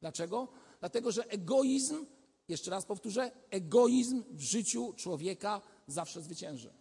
Dlaczego? 0.00 0.48
Dlatego, 0.80 1.12
że 1.12 1.26
egoizm, 1.28 2.06
jeszcze 2.48 2.70
raz 2.70 2.84
powtórzę, 2.84 3.30
egoizm 3.50 4.22
w 4.30 4.40
życiu 4.40 4.94
człowieka 4.96 5.60
zawsze 5.86 6.22
zwycięży. 6.22 6.72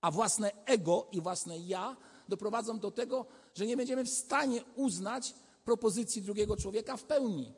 A 0.00 0.10
własne 0.10 0.64
ego 0.64 1.08
i 1.12 1.20
własne 1.20 1.58
ja 1.58 1.96
doprowadzą 2.28 2.78
do 2.78 2.90
tego, 2.90 3.26
że 3.54 3.66
nie 3.66 3.76
będziemy 3.76 4.04
w 4.04 4.10
stanie 4.10 4.64
uznać 4.76 5.34
propozycji 5.64 6.22
drugiego 6.22 6.56
człowieka 6.56 6.96
w 6.96 7.04
pełni, 7.04 7.54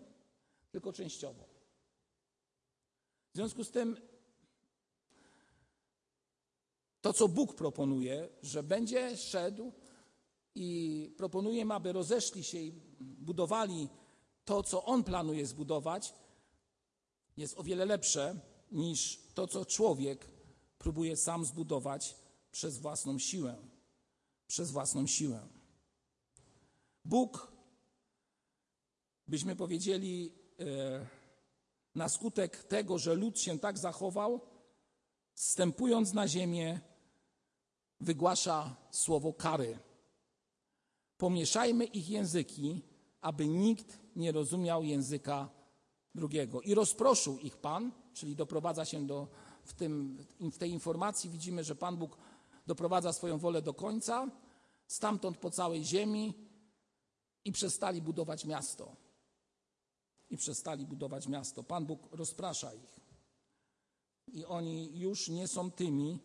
tylko 0.70 0.92
częściowo. 0.92 1.44
W 3.32 3.36
związku 3.36 3.64
z 3.64 3.70
tym 3.70 3.96
to, 7.00 7.12
co 7.12 7.28
Bóg 7.28 7.54
proponuje, 7.54 8.28
że 8.42 8.62
będzie 8.62 9.16
szedł 9.16 9.72
i 10.54 11.10
proponuje, 11.16 11.66
aby 11.72 11.92
rozeszli 11.92 12.44
się 12.44 12.58
i 12.58 12.72
budowali 13.00 13.88
to, 14.44 14.62
co 14.62 14.84
On 14.84 15.04
planuje 15.04 15.46
zbudować, 15.46 16.14
jest 17.36 17.58
o 17.58 17.62
wiele 17.62 17.84
lepsze 17.84 18.40
niż 18.72 19.20
to, 19.34 19.46
co 19.46 19.64
człowiek 19.64 20.30
próbuje 20.78 21.16
sam 21.16 21.44
zbudować 21.44 22.16
przez 22.52 22.78
własną 22.78 23.18
siłę. 23.18 23.56
Przez 24.46 24.70
własną 24.70 25.06
siłę. 25.06 25.48
Bóg, 27.04 27.52
byśmy 29.28 29.56
powiedzieli, 29.56 30.32
e, 30.60 31.06
na 31.94 32.08
skutek 32.08 32.64
tego, 32.64 32.98
że 32.98 33.14
lud 33.14 33.40
się 33.40 33.58
tak 33.58 33.78
zachował, 33.78 34.40
wstępując 35.34 36.12
na 36.12 36.28
ziemię, 36.28 36.80
wygłasza 38.00 38.76
słowo 38.90 39.32
kary. 39.32 39.78
Pomieszajmy 41.16 41.84
ich 41.84 42.08
języki, 42.10 42.82
aby 43.20 43.48
nikt 43.48 43.98
nie 44.16 44.32
rozumiał 44.32 44.84
języka 44.84 45.48
drugiego. 46.14 46.60
I 46.60 46.74
rozproszył 46.74 47.38
ich 47.38 47.56
Pan, 47.56 47.92
czyli 48.14 48.36
doprowadza 48.36 48.84
się 48.84 49.06
do, 49.06 49.28
w, 49.64 49.72
tym, 49.72 50.18
w 50.40 50.58
tej 50.58 50.70
informacji 50.70 51.30
widzimy, 51.30 51.64
że 51.64 51.76
Pan 51.76 51.96
Bóg 51.96 52.16
doprowadza 52.66 53.12
swoją 53.12 53.38
wolę 53.38 53.62
do 53.62 53.74
końca, 53.74 54.30
stamtąd 54.86 55.38
po 55.38 55.50
całej 55.50 55.84
ziemi 55.84 56.34
i 57.44 57.52
przestali 57.52 58.02
budować 58.02 58.44
miasto. 58.44 59.03
I 60.34 60.36
przestali 60.36 60.86
budować 60.86 61.28
miasto. 61.28 61.62
Pan 61.62 61.86
Bóg 61.86 62.08
rozprasza 62.12 62.74
ich. 62.74 63.00
I 64.26 64.44
oni 64.44 64.98
już 64.98 65.28
nie 65.28 65.48
są 65.48 65.70
tymi, 65.70 66.18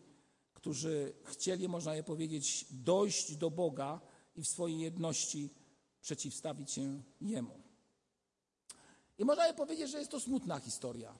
którzy 0.54 1.12
chcieli, 1.24 1.68
można 1.68 1.94
je 1.94 2.02
powiedzieć, 2.02 2.66
dojść 2.70 3.36
do 3.36 3.50
Boga 3.50 4.00
i 4.36 4.42
w 4.42 4.48
swojej 4.48 4.80
jedności 4.80 5.50
przeciwstawić 6.00 6.70
się 6.70 7.02
Jemu. 7.20 7.60
I 9.18 9.24
można 9.24 9.46
je 9.46 9.54
powiedzieć, 9.54 9.90
że 9.90 9.98
jest 9.98 10.10
to 10.10 10.20
smutna 10.20 10.60
historia. 10.60 11.18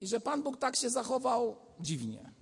I 0.00 0.06
że 0.06 0.20
Pan 0.20 0.42
Bóg 0.42 0.56
tak 0.56 0.76
się 0.76 0.90
zachował 0.90 1.56
dziwnie. 1.80 2.32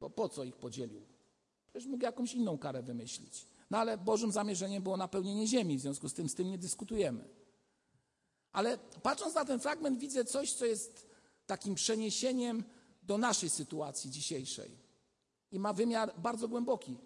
Bo 0.00 0.10
po 0.10 0.28
co 0.28 0.44
ich 0.44 0.56
podzielił? 0.56 1.06
Przecież 1.70 1.88
mógł 1.88 2.04
jakąś 2.04 2.34
inną 2.34 2.58
karę 2.58 2.82
wymyślić. 2.82 3.51
No 3.72 3.78
ale 3.78 3.98
Bożym 3.98 4.32
zamierzeniem 4.32 4.82
było 4.82 4.96
napełnienie 4.96 5.46
ziemi, 5.46 5.78
w 5.78 5.80
związku 5.80 6.08
z 6.08 6.14
tym 6.14 6.28
z 6.28 6.34
tym 6.34 6.50
nie 6.50 6.58
dyskutujemy. 6.58 7.28
Ale 8.52 8.78
patrząc 8.78 9.34
na 9.34 9.44
ten 9.44 9.60
fragment, 9.60 9.98
widzę 9.98 10.24
coś, 10.24 10.52
co 10.52 10.64
jest 10.64 11.10
takim 11.46 11.74
przeniesieniem 11.74 12.64
do 13.02 13.18
naszej 13.18 13.50
sytuacji 13.50 14.10
dzisiejszej. 14.10 14.70
I 15.52 15.58
ma 15.58 15.72
wymiar 15.72 16.20
bardzo 16.20 16.48
głęboki. 16.48 16.98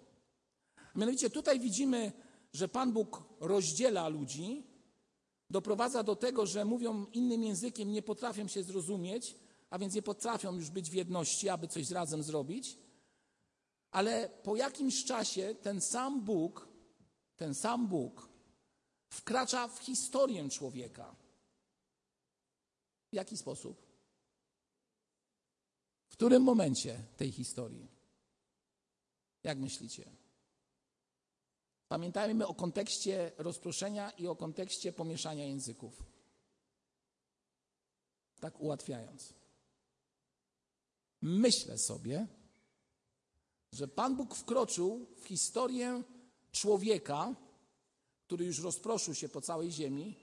Mianowicie 0.95 1.31
tutaj 1.31 1.61
widzimy, 1.61 2.13
że 2.53 2.69
Pan 2.69 2.93
Bóg 2.93 3.23
rozdziela 3.41 4.09
ludzi, 4.09 4.63
doprowadza 5.51 6.03
do 6.03 6.17
tego, 6.17 6.47
że 6.47 6.65
mówią 6.65 7.07
innym 7.13 7.43
językiem, 7.43 7.93
nie 7.93 8.03
potrafią 8.03 8.49
się 8.49 8.63
zrozumieć, 8.63 9.37
a 9.71 9.79
więc 9.79 9.95
nie 9.95 10.03
potrafią 10.03 10.55
już 10.55 10.71
być 10.71 10.91
w 10.91 10.95
jedności, 10.95 11.49
aby 11.49 11.69
coś 11.69 11.91
razem 11.91 12.23
zrobić. 12.23 12.79
Ale 13.97 14.29
po 14.29 14.57
jakimś 14.57 15.05
czasie 15.05 15.55
ten 15.55 15.81
sam 15.81 16.25
Bóg, 16.25 16.69
ten 17.37 17.55
sam 17.55 17.89
Bóg 17.89 18.29
wkracza 19.09 19.69
w 19.69 19.79
historię 19.79 20.49
człowieka. 20.49 21.17
W 23.13 23.15
jaki 23.15 23.37
sposób? 23.37 23.87
W 26.09 26.13
którym 26.13 26.43
momencie 26.43 27.05
tej 27.17 27.33
historii? 27.33 27.89
Jak 29.43 29.59
myślicie? 29.59 30.11
Pamiętajmy 31.89 32.47
o 32.47 32.55
kontekście 32.55 33.33
rozproszenia 33.39 34.11
i 34.11 34.27
o 34.27 34.37
kontekście 34.37 34.93
pomieszania 34.93 35.45
języków. 35.45 36.03
Tak 38.41 38.61
ułatwiając. 38.61 39.35
Myślę 41.23 41.79
sobie, 41.79 42.27
że 43.77 43.89
Pan 43.89 44.17
Bóg 44.17 44.35
wkroczył 44.35 45.07
w 45.17 45.27
historię 45.27 46.03
człowieka, 46.53 47.35
który 48.27 48.45
już 48.45 48.59
rozproszył 48.59 49.15
się 49.15 49.29
po 49.29 49.41
całej 49.41 49.73
ziemi, 49.73 50.17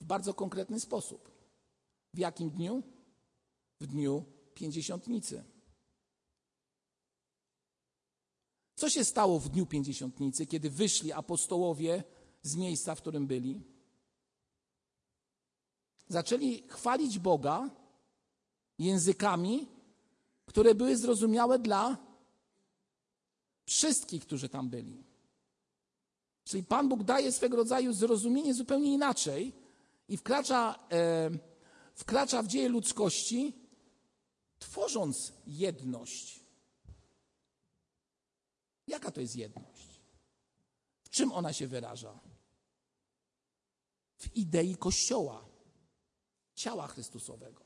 w 0.00 0.04
bardzo 0.04 0.34
konkretny 0.34 0.80
sposób. 0.80 1.30
W 2.14 2.18
jakim 2.18 2.50
dniu? 2.50 2.82
W 3.80 3.86
dniu 3.86 4.24
pięćdziesiątnicy. 4.54 5.44
Co 8.74 8.90
się 8.90 9.04
stało 9.04 9.40
w 9.40 9.48
dniu 9.48 9.66
pięćdziesiątnicy, 9.66 10.46
kiedy 10.46 10.70
wyszli 10.70 11.12
apostołowie 11.12 12.04
z 12.42 12.56
miejsca, 12.56 12.94
w 12.94 13.00
którym 13.00 13.26
byli? 13.26 13.62
zaczęli 16.08 16.62
chwalić 16.68 17.18
Boga 17.18 17.70
językami, 18.78 19.68
które 20.46 20.74
były 20.74 20.96
zrozumiałe 20.96 21.58
dla 21.58 21.96
wszystkich, 23.68 24.22
którzy 24.22 24.48
tam 24.48 24.68
byli. 24.68 25.04
Czyli 26.44 26.64
Pan 26.64 26.88
Bóg 26.88 27.02
daje 27.02 27.32
swego 27.32 27.56
rodzaju 27.56 27.92
zrozumienie 27.92 28.54
zupełnie 28.54 28.94
inaczej 28.94 29.52
i 30.08 30.16
wkracza, 30.16 30.86
e, 30.92 31.30
wkracza 31.94 32.42
w 32.42 32.46
dzieje 32.46 32.68
ludzkości, 32.68 33.52
tworząc 34.58 35.32
jedność. 35.46 36.40
Jaka 38.86 39.10
to 39.10 39.20
jest 39.20 39.36
jedność? 39.36 40.00
W 41.02 41.10
czym 41.10 41.32
ona 41.32 41.52
się 41.52 41.66
wyraża? 41.66 42.20
W 44.16 44.36
idei 44.36 44.76
Kościoła, 44.76 45.44
ciała 46.54 46.86
Chrystusowego. 46.86 47.64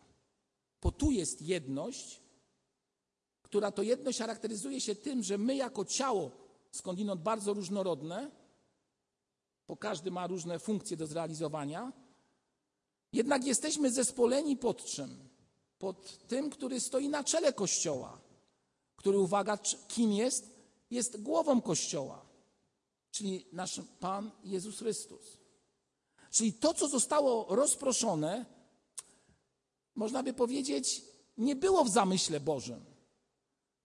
Bo 0.82 0.92
tu 0.92 1.10
jest 1.10 1.42
jedność, 1.42 2.21
która 3.52 3.72
to 3.72 3.82
jedność 3.82 4.18
charakteryzuje 4.18 4.80
się 4.80 4.94
tym, 4.94 5.22
że 5.22 5.38
my 5.38 5.56
jako 5.56 5.84
ciało, 5.84 6.30
skądinąd 6.70 7.22
bardzo 7.22 7.54
różnorodne, 7.54 8.30
bo 9.68 9.76
każdy 9.76 10.10
ma 10.10 10.26
różne 10.26 10.58
funkcje 10.58 10.96
do 10.96 11.06
zrealizowania, 11.06 11.92
jednak 13.12 13.44
jesteśmy 13.44 13.90
zespoleni 13.90 14.56
pod 14.56 14.84
czym? 14.84 15.28
Pod 15.78 16.26
tym, 16.28 16.50
który 16.50 16.80
stoi 16.80 17.08
na 17.08 17.24
czele 17.24 17.52
Kościoła, 17.52 18.20
który, 18.96 19.18
uwaga, 19.18 19.58
kim 19.88 20.12
jest? 20.12 20.50
Jest 20.90 21.22
głową 21.22 21.60
Kościoła, 21.60 22.26
czyli 23.10 23.46
nasz 23.52 23.80
Pan 24.00 24.30
Jezus 24.44 24.78
Chrystus. 24.78 25.38
Czyli 26.30 26.52
to, 26.52 26.74
co 26.74 26.88
zostało 26.88 27.56
rozproszone, 27.56 28.46
można 29.94 30.22
by 30.22 30.32
powiedzieć, 30.32 31.02
nie 31.38 31.56
było 31.56 31.84
w 31.84 31.88
zamyśle 31.88 32.40
Bożym. 32.40 32.91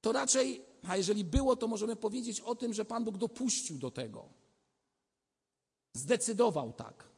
To 0.08 0.12
raczej, 0.12 0.66
a 0.84 0.98
jeżeli 0.98 1.24
było, 1.24 1.56
to 1.56 1.68
możemy 1.68 1.96
powiedzieć 1.96 2.42
o 2.42 2.56
tym, 2.56 2.74
że 2.74 2.86
Pan 2.86 3.04
Bóg 3.04 3.18
dopuścił 3.18 3.78
do 3.78 3.92
tego. 3.92 4.30
Zdecydował 5.94 6.74
tak. 6.74 7.10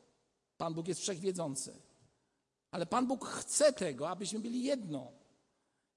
Pan 0.58 0.74
Bóg 0.74 0.88
jest 0.88 1.02
wszechwiedzący. 1.02 1.82
Ale 2.72 2.86
Pan 2.86 3.08
Bóg 3.08 3.26
chce 3.26 3.74
tego, 3.74 4.10
abyśmy 4.10 4.40
byli 4.40 4.64
jedno. 4.64 5.12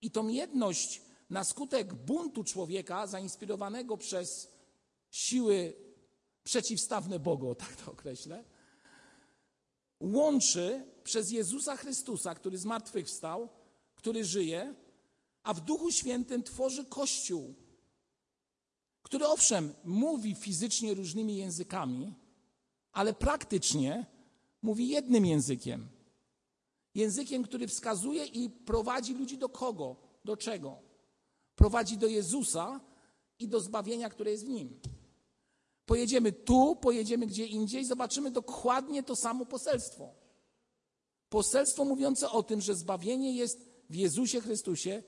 I 0.01 0.11
tą 0.11 0.29
jedność 0.29 1.03
na 1.31 1.45
skutek 1.45 1.95
buntu 1.95 2.45
człowieka, 2.45 3.07
zainspirowanego 3.07 3.97
przez 3.97 4.53
siły 5.11 5.77
przeciwstawne 6.45 7.19
Bogu, 7.19 7.55
tak 7.55 7.77
to 7.77 7.93
określę, 7.93 8.45
łączy 10.01 10.87
przez 11.05 11.31
Jezusa 11.31 11.77
Chrystusa, 11.77 12.35
który 12.35 12.59
zmartwychwstał, 12.59 13.49
który 13.95 14.25
żyje, 14.25 14.75
a 15.43 15.55
w 15.55 15.61
Duchu 15.61 15.91
Świętym 15.91 16.43
tworzy 16.43 16.85
Kościół, 16.85 17.55
który 19.03 19.27
owszem 19.27 19.75
mówi 19.85 20.35
fizycznie 20.35 20.95
różnymi 20.95 21.37
językami, 21.37 22.15
ale 22.93 23.15
praktycznie 23.15 24.07
mówi 24.63 24.89
jednym 24.89 25.27
językiem. 25.27 25.89
Językiem, 26.95 27.43
który 27.43 27.69
wskazuje 27.69 28.25
i 28.25 28.51
prowadzi 28.51 29.15
ludzi 29.15 29.39
do 29.39 29.49
kogo? 29.49 29.97
Do 30.25 30.37
czego? 30.37 30.79
Prowadzi 31.55 31.97
do 31.97 32.07
Jezusa 32.07 32.81
i 33.39 33.49
do 33.49 33.61
zbawienia, 33.61 34.11
które 34.11 34.31
jest 34.31 34.47
w 34.47 34.49
nim. 34.49 34.81
Pojedziemy 35.87 36.33
tu, 36.33 36.77
pojedziemy 36.77 37.27
gdzie 37.27 37.47
indziej, 37.47 37.85
zobaczymy 37.85 38.31
dokładnie 38.31 39.03
to 39.03 39.17
samo 39.17 39.47
poselstwo. 39.47 40.15
Poselstwo 41.29 41.85
mówiące 41.85 42.31
o 42.31 42.43
tym, 42.43 42.61
że 42.61 42.75
zbawienie 42.75 43.37
jest 43.37 43.71
w 43.91 43.95
Jezusie 43.95 44.41
Chrystusie 44.41 45.03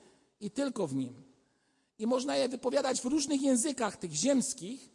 i 0.45 0.51
tylko 0.51 0.87
w 0.87 0.95
nim. 0.95 1.23
I 1.99 2.07
można 2.07 2.37
je 2.37 2.49
wypowiadać 2.49 3.01
w 3.01 3.05
różnych 3.05 3.43
językach, 3.43 3.97
tych 3.97 4.13
ziemskich, 4.13 4.91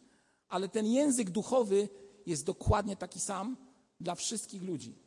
ale 0.48 0.68
ten 0.68 0.86
język 0.86 1.30
duchowy 1.30 1.88
jest 2.26 2.44
dokładnie 2.44 2.96
taki 2.96 3.20
sam 3.20 3.56
dla 4.00 4.14
wszystkich 4.14 4.62
ludzi. 4.62 4.98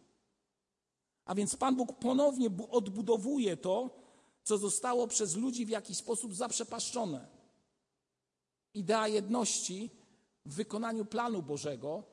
A 1.26 1.36
więc 1.36 1.56
Pan 1.56 1.76
Bóg 1.76 2.00
ponownie 2.00 2.50
odbudowuje 2.70 3.58
to, 3.58 3.90
co 4.44 4.58
zostało 4.58 5.08
przez 5.08 5.36
ludzi 5.36 5.66
w 5.66 5.70
jakiś 5.70 5.98
sposób 5.98 6.36
zaprzepaszczone. 6.36 7.28
Idea 8.74 9.08
jedności 9.08 9.90
w 10.46 10.56
wykonaniu 10.56 11.06
planu 11.06 11.42
Bożego, 11.42 12.04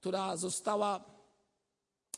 która 0.00 0.36
została 0.36 1.04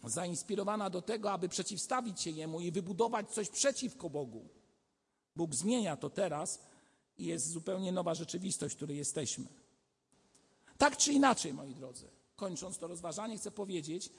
zainspirowana 0.04 0.90
do 0.90 1.02
tego, 1.02 1.32
aby 1.32 1.48
przeciwstawić 1.48 2.20
się 2.20 2.30
Jemu 2.30 2.60
i 2.60 2.70
wybudować 2.70 3.30
coś 3.30 3.50
przeciwko 3.50 4.10
Bogu. 4.10 4.57
Bóg 5.38 5.54
zmienia 5.54 5.96
to 5.96 6.10
teraz 6.10 6.58
i 7.18 7.24
jest 7.24 7.50
zupełnie 7.50 7.92
nowa 7.92 8.14
rzeczywistość, 8.14 8.74
w 8.74 8.76
której 8.76 8.96
jesteśmy. 8.96 9.46
Tak 10.78 10.96
czy 10.96 11.12
inaczej, 11.12 11.54
moi 11.54 11.74
drodzy, 11.74 12.08
kończąc 12.36 12.78
to 12.78 12.86
rozważanie, 12.86 13.36
chcę 13.36 13.50
powiedzieć, 13.50 14.10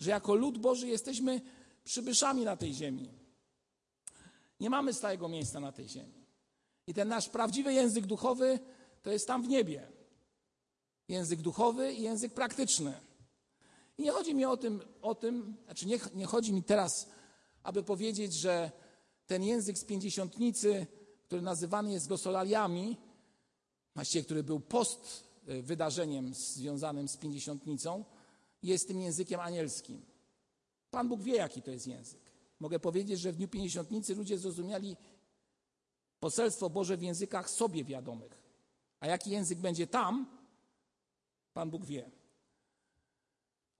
że 0.00 0.10
jako 0.10 0.34
lud 0.34 0.58
Boży 0.58 0.88
jesteśmy 0.88 1.40
przybyszami 1.84 2.44
na 2.44 2.56
tej 2.56 2.74
ziemi. 2.74 3.08
Nie 4.60 4.70
mamy 4.70 4.94
stałego 4.94 5.28
miejsca 5.28 5.60
na 5.60 5.72
tej 5.72 5.88
ziemi. 5.88 6.26
I 6.86 6.94
ten 6.94 7.08
nasz 7.08 7.28
prawdziwy 7.28 7.72
język 7.72 8.06
duchowy 8.06 8.58
to 9.02 9.10
jest 9.10 9.26
tam 9.26 9.42
w 9.42 9.48
niebie. 9.48 9.88
Język 11.08 11.40
duchowy 11.40 11.92
i 11.92 12.02
język 12.02 12.34
praktyczny. 12.34 12.94
I 13.98 14.02
nie 14.02 14.12
chodzi 14.12 14.34
mi 14.34 14.44
o 14.44 14.56
tym, 14.56 14.82
o 15.02 15.14
tym 15.14 15.56
znaczy 15.64 15.86
nie, 15.86 15.98
nie 16.14 16.26
chodzi 16.26 16.52
mi 16.52 16.62
teraz, 16.62 17.08
aby 17.62 17.82
powiedzieć, 17.82 18.34
że 18.34 18.72
ten 19.32 19.42
język 19.42 19.78
z 19.78 19.84
pięćdziesiątnicy, 19.84 20.86
który 21.26 21.42
nazywany 21.42 21.92
jest 21.92 22.08
glosolaliami, 22.08 22.96
właściwie 23.94 24.24
który 24.24 24.42
był 24.42 24.60
post 24.60 25.24
y, 25.48 25.62
wydarzeniem 25.62 26.34
związanym 26.34 27.08
z 27.08 27.16
pięćdziesiątnicą, 27.16 28.04
jest 28.62 28.88
tym 28.88 29.00
językiem 29.00 29.40
anielskim. 29.40 30.02
Pan 30.90 31.08
Bóg 31.08 31.22
wie, 31.22 31.36
jaki 31.36 31.62
to 31.62 31.70
jest 31.70 31.86
język. 31.86 32.20
Mogę 32.60 32.78
powiedzieć, 32.78 33.20
że 33.20 33.32
w 33.32 33.36
dniu 33.36 33.48
pięćdziesiątnicy 33.48 34.14
ludzie 34.14 34.38
zrozumiali 34.38 34.96
poselstwo 36.20 36.70
Boże 36.70 36.96
w 36.96 37.02
językach 37.02 37.50
sobie 37.50 37.84
wiadomych. 37.84 38.42
A 39.00 39.06
jaki 39.06 39.30
język 39.30 39.58
będzie 39.58 39.86
tam, 39.86 40.26
Pan 41.52 41.70
Bóg 41.70 41.84
wie. 41.84 42.10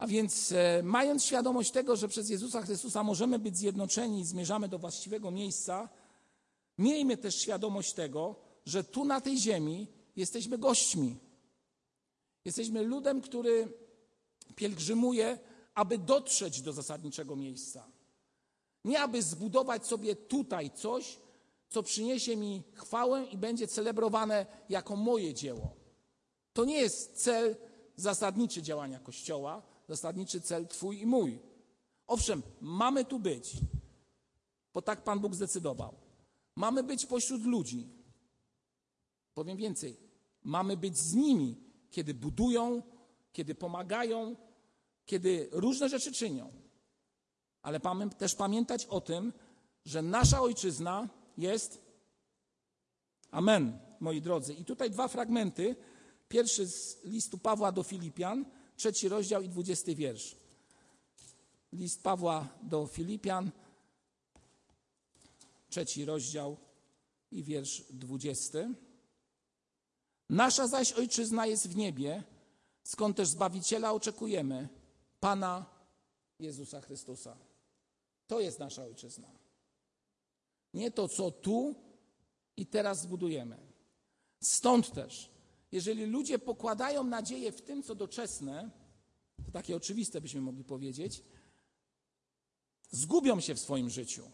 A 0.02 0.06
więc 0.06 0.52
e, 0.52 0.82
mając 0.82 1.24
świadomość 1.24 1.70
tego, 1.70 1.96
że 1.96 2.08
przez 2.08 2.30
Jezusa 2.30 2.62
Chrystusa 2.62 3.02
możemy 3.02 3.38
być 3.38 3.56
zjednoczeni 3.56 4.20
i 4.20 4.24
zmierzamy 4.24 4.68
do 4.68 4.78
właściwego 4.78 5.30
miejsca, 5.30 5.88
miejmy 6.78 7.16
też 7.16 7.36
świadomość 7.36 7.92
tego, 7.92 8.36
że 8.66 8.84
tu 8.84 9.04
na 9.04 9.20
tej 9.20 9.38
ziemi 9.38 9.86
jesteśmy 10.16 10.58
gośćmi. 10.58 11.18
Jesteśmy 12.44 12.82
ludem, 12.82 13.20
który 13.20 13.72
pielgrzymuje, 14.56 15.38
aby 15.74 15.98
dotrzeć 15.98 16.62
do 16.62 16.72
zasadniczego 16.72 17.36
miejsca. 17.36 17.86
Nie 18.84 19.00
aby 19.00 19.22
zbudować 19.22 19.86
sobie 19.86 20.16
tutaj 20.16 20.70
coś, 20.70 21.18
co 21.68 21.82
przyniesie 21.82 22.36
mi 22.36 22.62
chwałę 22.74 23.24
i 23.24 23.36
będzie 23.36 23.68
celebrowane 23.68 24.46
jako 24.68 24.96
moje 24.96 25.34
dzieło. 25.34 25.76
To 26.52 26.64
nie 26.64 26.80
jest 26.80 27.12
cel 27.22 27.56
zasadniczy 27.96 28.62
działania 28.62 28.98
Kościoła, 28.98 29.71
zasadniczy 29.96 30.40
cel 30.40 30.66
Twój 30.66 31.00
i 31.00 31.06
mój. 31.06 31.38
Owszem, 32.06 32.42
mamy 32.60 33.04
tu 33.04 33.18
być, 33.18 33.56
bo 34.74 34.82
tak 34.82 35.04
Pan 35.04 35.20
Bóg 35.20 35.34
zdecydował. 35.34 35.94
Mamy 36.56 36.82
być 36.82 37.06
pośród 37.06 37.42
ludzi. 37.44 37.88
Powiem 39.34 39.56
więcej, 39.56 39.96
mamy 40.44 40.76
być 40.76 40.98
z 40.98 41.14
nimi, 41.14 41.60
kiedy 41.90 42.14
budują, 42.14 42.82
kiedy 43.32 43.54
pomagają, 43.54 44.36
kiedy 45.06 45.48
różne 45.52 45.88
rzeczy 45.88 46.12
czynią. 46.12 46.52
Ale 47.62 47.80
też 48.18 48.34
pamiętać 48.34 48.86
o 48.86 49.00
tym, 49.00 49.32
że 49.84 50.02
nasza 50.02 50.40
ojczyzna 50.40 51.08
jest. 51.38 51.82
Amen, 53.30 53.78
moi 54.00 54.20
drodzy. 54.20 54.54
I 54.54 54.64
tutaj 54.64 54.90
dwa 54.90 55.08
fragmenty. 55.08 55.76
Pierwszy 56.28 56.66
z 56.66 57.04
listu 57.04 57.38
Pawła 57.38 57.72
do 57.72 57.82
Filipian, 57.82 58.44
trzeci 58.76 59.08
rozdział 59.08 59.42
i 59.42 59.48
dwudziesty 59.48 59.94
wiersz. 59.94 60.36
List 61.72 62.02
Pawła 62.02 62.48
do 62.62 62.86
Filipian, 62.86 63.50
trzeci 65.70 66.04
rozdział 66.04 66.56
i 67.30 67.42
wiersz 67.42 67.82
dwudziesty. 67.90 68.74
Nasza 70.30 70.68
zaś 70.68 70.92
ojczyzna 70.92 71.46
jest 71.46 71.68
w 71.68 71.76
niebie, 71.76 72.22
skąd 72.84 73.16
też 73.16 73.28
Zbawiciela 73.28 73.92
oczekujemy, 73.92 74.68
Pana 75.20 75.66
Jezusa 76.38 76.80
Chrystusa. 76.80 77.36
To 78.26 78.40
jest 78.40 78.58
nasza 78.58 78.82
ojczyzna. 78.82 79.28
Nie 80.74 80.90
to, 80.90 81.08
co 81.08 81.30
tu 81.30 81.74
i 82.56 82.66
teraz 82.66 83.00
zbudujemy. 83.00 83.58
Stąd 84.40 84.92
też 84.92 85.31
jeżeli 85.72 86.06
ludzie 86.06 86.38
pokładają 86.38 87.04
nadzieję 87.04 87.52
w 87.52 87.62
tym, 87.62 87.82
co 87.82 87.94
doczesne, 87.94 88.70
to 89.46 89.52
takie 89.52 89.76
oczywiste 89.76 90.20
byśmy 90.20 90.40
mogli 90.40 90.64
powiedzieć, 90.64 91.24
zgubią 92.90 93.40
się 93.40 93.54
w 93.54 93.60
swoim 93.60 93.90
życiu. 93.90 94.30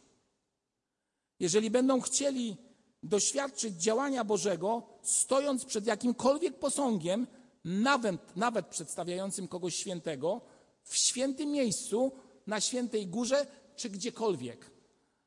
Jeżeli 1.40 1.70
będą 1.70 2.00
chcieli 2.00 2.56
doświadczyć 3.02 3.74
działania 3.74 4.24
Bożego, 4.24 4.82
stojąc 5.02 5.64
przed 5.64 5.86
jakimkolwiek 5.86 6.58
posągiem, 6.58 7.26
nawet, 7.64 8.36
nawet 8.36 8.66
przedstawiającym 8.66 9.48
kogoś 9.48 9.74
świętego, 9.74 10.40
w 10.82 10.96
świętym 10.96 11.50
miejscu, 11.50 12.12
na 12.46 12.60
świętej 12.60 13.06
górze 13.06 13.46
czy 13.76 13.90
gdziekolwiek, 13.90 14.70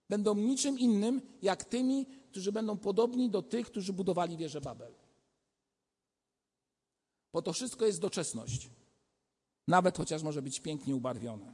będą 0.09 0.35
niczym 0.35 0.79
innym 0.79 1.21
jak 1.41 1.63
tymi, 1.63 2.05
którzy 2.05 2.51
będą 2.51 2.77
podobni 2.77 3.29
do 3.29 3.41
tych, 3.41 3.67
którzy 3.67 3.93
budowali 3.93 4.37
wieżę 4.37 4.61
Babel. 4.61 5.00
Bo 7.33 7.41
to 7.41 7.53
wszystko 7.53 7.85
jest 7.85 7.99
doczesność. 7.99 8.69
Nawet 9.67 9.97
chociaż 9.97 10.23
może 10.23 10.41
być 10.41 10.59
pięknie 10.59 10.95
ubarwione. 10.95 11.53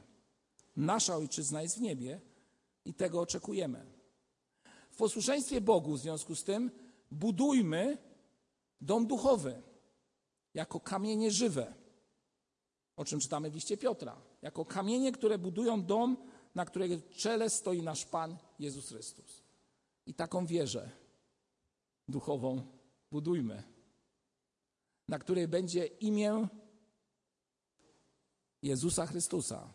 Nasza 0.76 1.16
ojczyzna 1.16 1.62
jest 1.62 1.78
w 1.78 1.80
niebie 1.80 2.20
i 2.84 2.94
tego 2.94 3.20
oczekujemy. 3.20 3.86
W 4.90 4.96
posłuszeństwie 4.96 5.60
Bogu 5.60 5.92
w 5.92 6.00
związku 6.00 6.34
z 6.34 6.44
tym 6.44 6.70
budujmy 7.10 7.98
dom 8.80 9.06
duchowy 9.06 9.62
jako 10.54 10.80
kamienie 10.80 11.30
żywe, 11.30 11.74
o 12.96 13.04
czym 13.04 13.20
czytamy 13.20 13.50
w 13.50 13.54
liście 13.54 13.76
Piotra. 13.76 14.16
Jako 14.42 14.64
kamienie, 14.64 15.12
które 15.12 15.38
budują 15.38 15.82
dom, 15.82 16.16
na 16.54 16.64
którego 16.64 16.94
czele 17.10 17.50
stoi 17.50 17.82
nasz 17.82 18.04
Pan 18.04 18.36
Jezus 18.58 18.88
Chrystus. 18.88 19.42
I 20.06 20.14
taką 20.14 20.46
wieżę 20.46 20.90
duchową 22.08 22.62
budujmy, 23.10 23.62
na 25.08 25.18
której 25.18 25.48
będzie 25.48 25.86
imię 25.86 26.48
Jezusa 28.62 29.06
Chrystusa, 29.06 29.72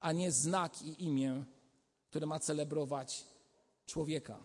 a 0.00 0.12
nie 0.12 0.32
znak 0.32 0.82
i 0.82 1.04
imię, 1.04 1.44
które 2.10 2.26
ma 2.26 2.40
celebrować 2.40 3.24
człowieka 3.86 4.44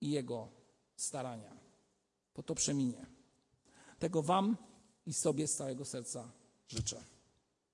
i 0.00 0.10
jego 0.10 0.48
starania. 0.96 1.56
Bo 2.34 2.42
to 2.42 2.54
przeminie. 2.54 3.06
Tego 3.98 4.22
Wam 4.22 4.56
i 5.06 5.14
sobie 5.14 5.46
z 5.46 5.56
całego 5.56 5.84
serca 5.84 6.32
życzę. 6.68 7.04